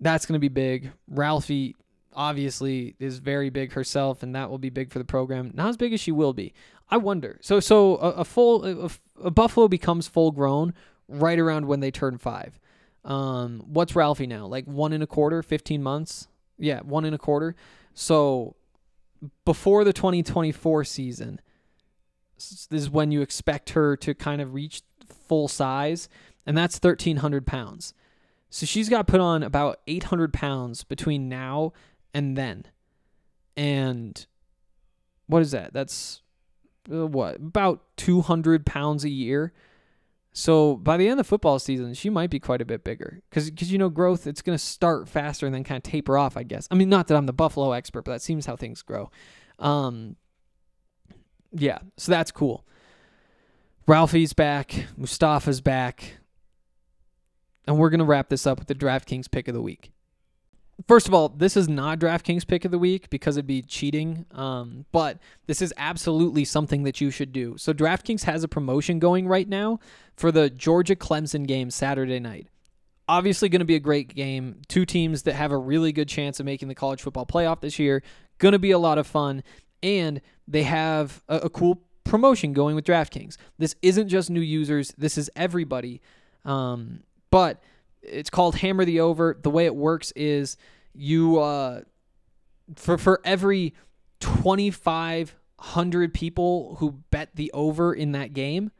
[0.00, 0.90] that's gonna be big.
[1.08, 1.76] Ralphie
[2.14, 5.50] obviously is very big herself and that will be big for the program.
[5.54, 6.52] Not as big as she will be.
[6.90, 7.38] I wonder.
[7.40, 8.90] So so a, a full a,
[9.24, 10.74] a buffalo becomes full grown
[11.08, 12.58] right around when they turn five.
[13.04, 14.46] Um, what's Ralphie now?
[14.46, 16.28] Like one and a quarter, 15 months?
[16.58, 17.56] Yeah, one and a quarter.
[17.94, 18.56] So
[19.44, 21.40] before the 2024 season,
[22.50, 24.82] this is when you expect her to kind of reach
[25.28, 26.08] full size,
[26.46, 27.94] and that's 1,300 pounds.
[28.50, 31.72] So she's got put on about 800 pounds between now
[32.12, 32.66] and then.
[33.56, 34.26] And
[35.26, 35.72] what is that?
[35.72, 36.22] That's
[36.92, 37.36] uh, what?
[37.36, 39.52] About 200 pounds a year.
[40.34, 43.70] So by the end of football season, she might be quite a bit bigger because
[43.70, 46.36] you know growth it's going to start faster and then kind of taper off.
[46.36, 46.66] I guess.
[46.70, 49.10] I mean, not that I'm the Buffalo expert, but that seems how things grow.
[49.58, 50.16] Um,
[51.52, 52.64] yeah, so that's cool.
[53.86, 56.18] Ralphie's back, Mustafa's back,
[57.66, 59.92] and we're gonna wrap this up with the DraftKings pick of the week.
[60.88, 64.24] First of all, this is not DraftKings pick of the week because it'd be cheating.
[64.32, 67.56] Um, but this is absolutely something that you should do.
[67.56, 69.78] So DraftKings has a promotion going right now
[70.16, 72.48] for the Georgia Clemson game Saturday night.
[73.08, 74.62] Obviously, going to be a great game.
[74.68, 77.78] Two teams that have a really good chance of making the college football playoff this
[77.78, 78.02] year.
[78.38, 79.42] Going to be a lot of fun,
[79.82, 80.20] and
[80.52, 83.36] they have a, a cool promotion going with DraftKings.
[83.58, 84.92] This isn't just new users.
[84.98, 86.00] This is everybody.
[86.44, 87.62] Um, but
[88.02, 89.38] it's called Hammer the Over.
[89.40, 90.56] The way it works is
[90.94, 91.82] you uh,
[92.76, 93.74] for for every
[94.20, 98.70] twenty five hundred people who bet the over in that game,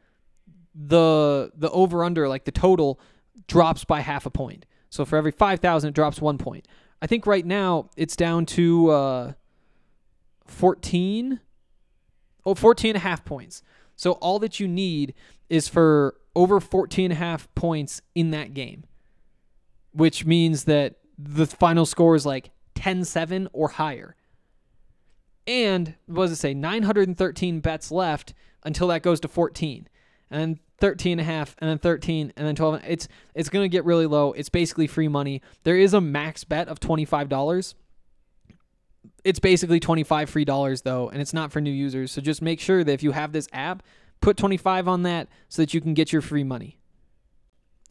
[0.75, 2.99] the the over under like the total
[3.47, 4.65] drops by half a point.
[4.89, 6.67] So for every five thousand, it drops one point.
[7.01, 9.33] I think right now it's down to uh,
[10.45, 11.39] 14
[12.45, 13.61] oh 14 and a half points.
[13.95, 15.13] So all that you need
[15.49, 18.85] is for over 14 and a half points in that game
[19.93, 24.15] which means that the final score is like 10-7 or higher.
[25.45, 26.53] And what does it say?
[26.53, 28.33] 913 bets left
[28.63, 29.87] until that goes to 14
[30.31, 33.63] and then 13 and a half and then 13 and then 12 it's it's going
[33.63, 34.31] to get really low.
[34.33, 35.41] It's basically free money.
[35.63, 37.73] There is a max bet of $25
[39.23, 42.11] it's basically 25 free dollars though and it's not for new users.
[42.11, 43.83] So just make sure that if you have this app
[44.21, 46.77] put 25 on that so that you can get your free money.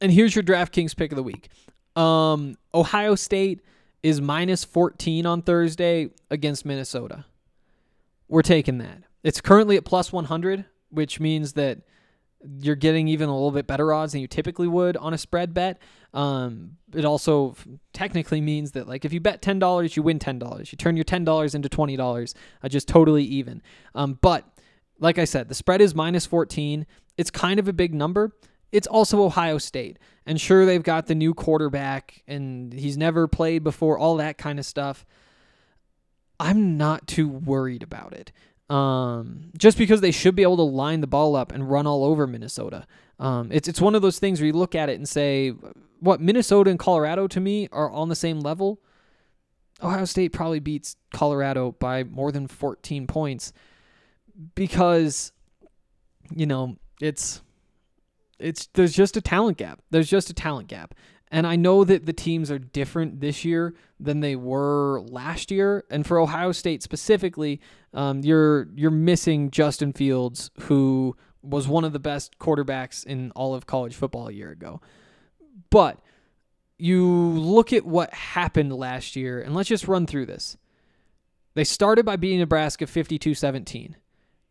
[0.00, 1.48] And here's your draftkings pick of the week.
[1.96, 3.60] Um ohio state
[4.02, 7.24] is minus 14 on thursday against minnesota.
[8.28, 9.02] We're taking that.
[9.22, 11.78] It's currently at plus 100 which means that
[12.60, 15.54] you're getting even a little bit better odds than you typically would on a spread
[15.54, 15.80] bet.
[16.14, 17.56] Um, it also
[17.92, 20.72] technically means that like if you bet ten dollars, you win ten dollars.
[20.72, 23.62] You turn your ten dollars into twenty dollars, uh, just totally even.
[23.94, 24.44] Um, but
[24.98, 26.86] like I said, the spread is minus fourteen.
[27.16, 28.36] It's kind of a big number.
[28.72, 33.62] It's also Ohio State, and sure they've got the new quarterback, and he's never played
[33.62, 35.04] before, all that kind of stuff.
[36.40, 38.32] I'm not too worried about it.
[38.70, 42.04] Um, just because they should be able to line the ball up and run all
[42.04, 42.86] over Minnesota.
[43.18, 45.50] Um, it's it's one of those things where you look at it and say,
[46.00, 48.80] what Minnesota and Colorado to me are on the same level.
[49.82, 53.52] Ohio State probably beats Colorado by more than 14 points
[54.54, 55.32] because
[56.34, 57.42] you know, it's
[58.38, 59.80] it's there's just a talent gap.
[59.90, 60.94] There's just a talent gap.
[61.32, 65.82] And I know that the teams are different this year than they were last year.
[65.90, 67.58] And for Ohio State specifically,
[67.94, 73.54] um, you're you're missing Justin Fields, who was one of the best quarterbacks in all
[73.54, 74.82] of college football a year ago.
[75.70, 76.00] But
[76.78, 80.58] you look at what happened last year, and let's just run through this.
[81.54, 83.96] They started by beating Nebraska 52 17.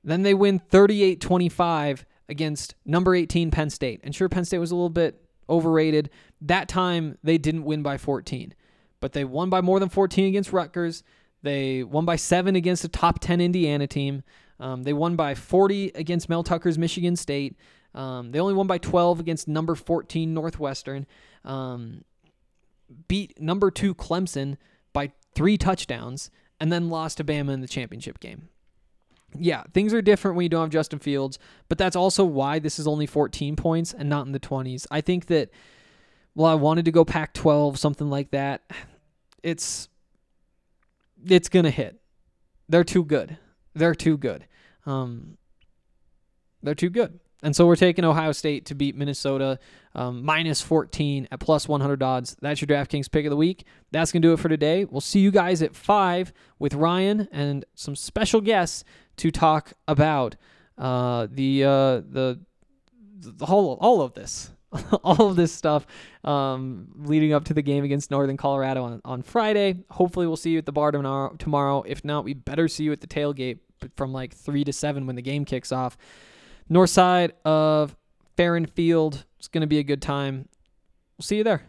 [0.04, 4.02] Then they win 38 25 against number 18 Penn State.
[4.04, 6.10] And sure, Penn State was a little bit overrated.
[6.42, 8.54] That time they didn't win by 14,
[9.00, 11.04] but they won by more than 14 against Rutgers.
[11.44, 14.24] They won by seven against a top 10 Indiana team.
[14.60, 17.56] Um, they won by 40 against Mel Tucker's Michigan State.
[17.96, 21.08] Um, they only won by 12 against number 14 Northwestern.
[21.44, 22.04] Um,
[23.08, 24.58] beat number two Clemson
[24.94, 26.30] by three touchdowns,
[26.60, 28.50] and then lost to Bama in the championship game.
[29.38, 32.80] Yeah, things are different when you don't have Justin Fields, but that's also why this
[32.80, 34.86] is only 14 points and not in the 20s.
[34.92, 35.50] I think that,
[36.36, 38.62] well, I wanted to go Pac 12, something like that.
[39.44, 39.88] It's
[41.26, 42.00] it's gonna hit.
[42.70, 43.38] They're too good.
[43.74, 44.46] They're too good.
[44.86, 45.38] Um,
[46.62, 47.20] they're too good.
[47.44, 49.60] And so we're taking Ohio State to beat Minnesota
[49.96, 52.38] um, minus 14 at plus 100 odds.
[52.42, 53.66] That's your DraftKings pick of the week.
[53.92, 54.86] That's going to do it for today.
[54.86, 58.84] We'll see you guys at 5 with Ryan and some special guests
[59.18, 60.36] to talk about
[60.78, 61.70] uh, the, uh,
[62.08, 62.40] the,
[63.18, 64.52] the whole, all of this.
[65.04, 65.86] all of this stuff
[66.24, 69.84] um, leading up to the game against Northern Colorado on, on Friday.
[69.90, 71.84] Hopefully, we'll see you at the bar tomorrow.
[71.86, 73.60] If not, we better see you at the tailgate
[73.98, 75.98] from like 3 to 7 when the game kicks off
[76.70, 77.96] north side of
[78.38, 79.26] Farrand Field.
[79.40, 80.48] It's going to be a good time.
[81.18, 81.64] We'll see you there.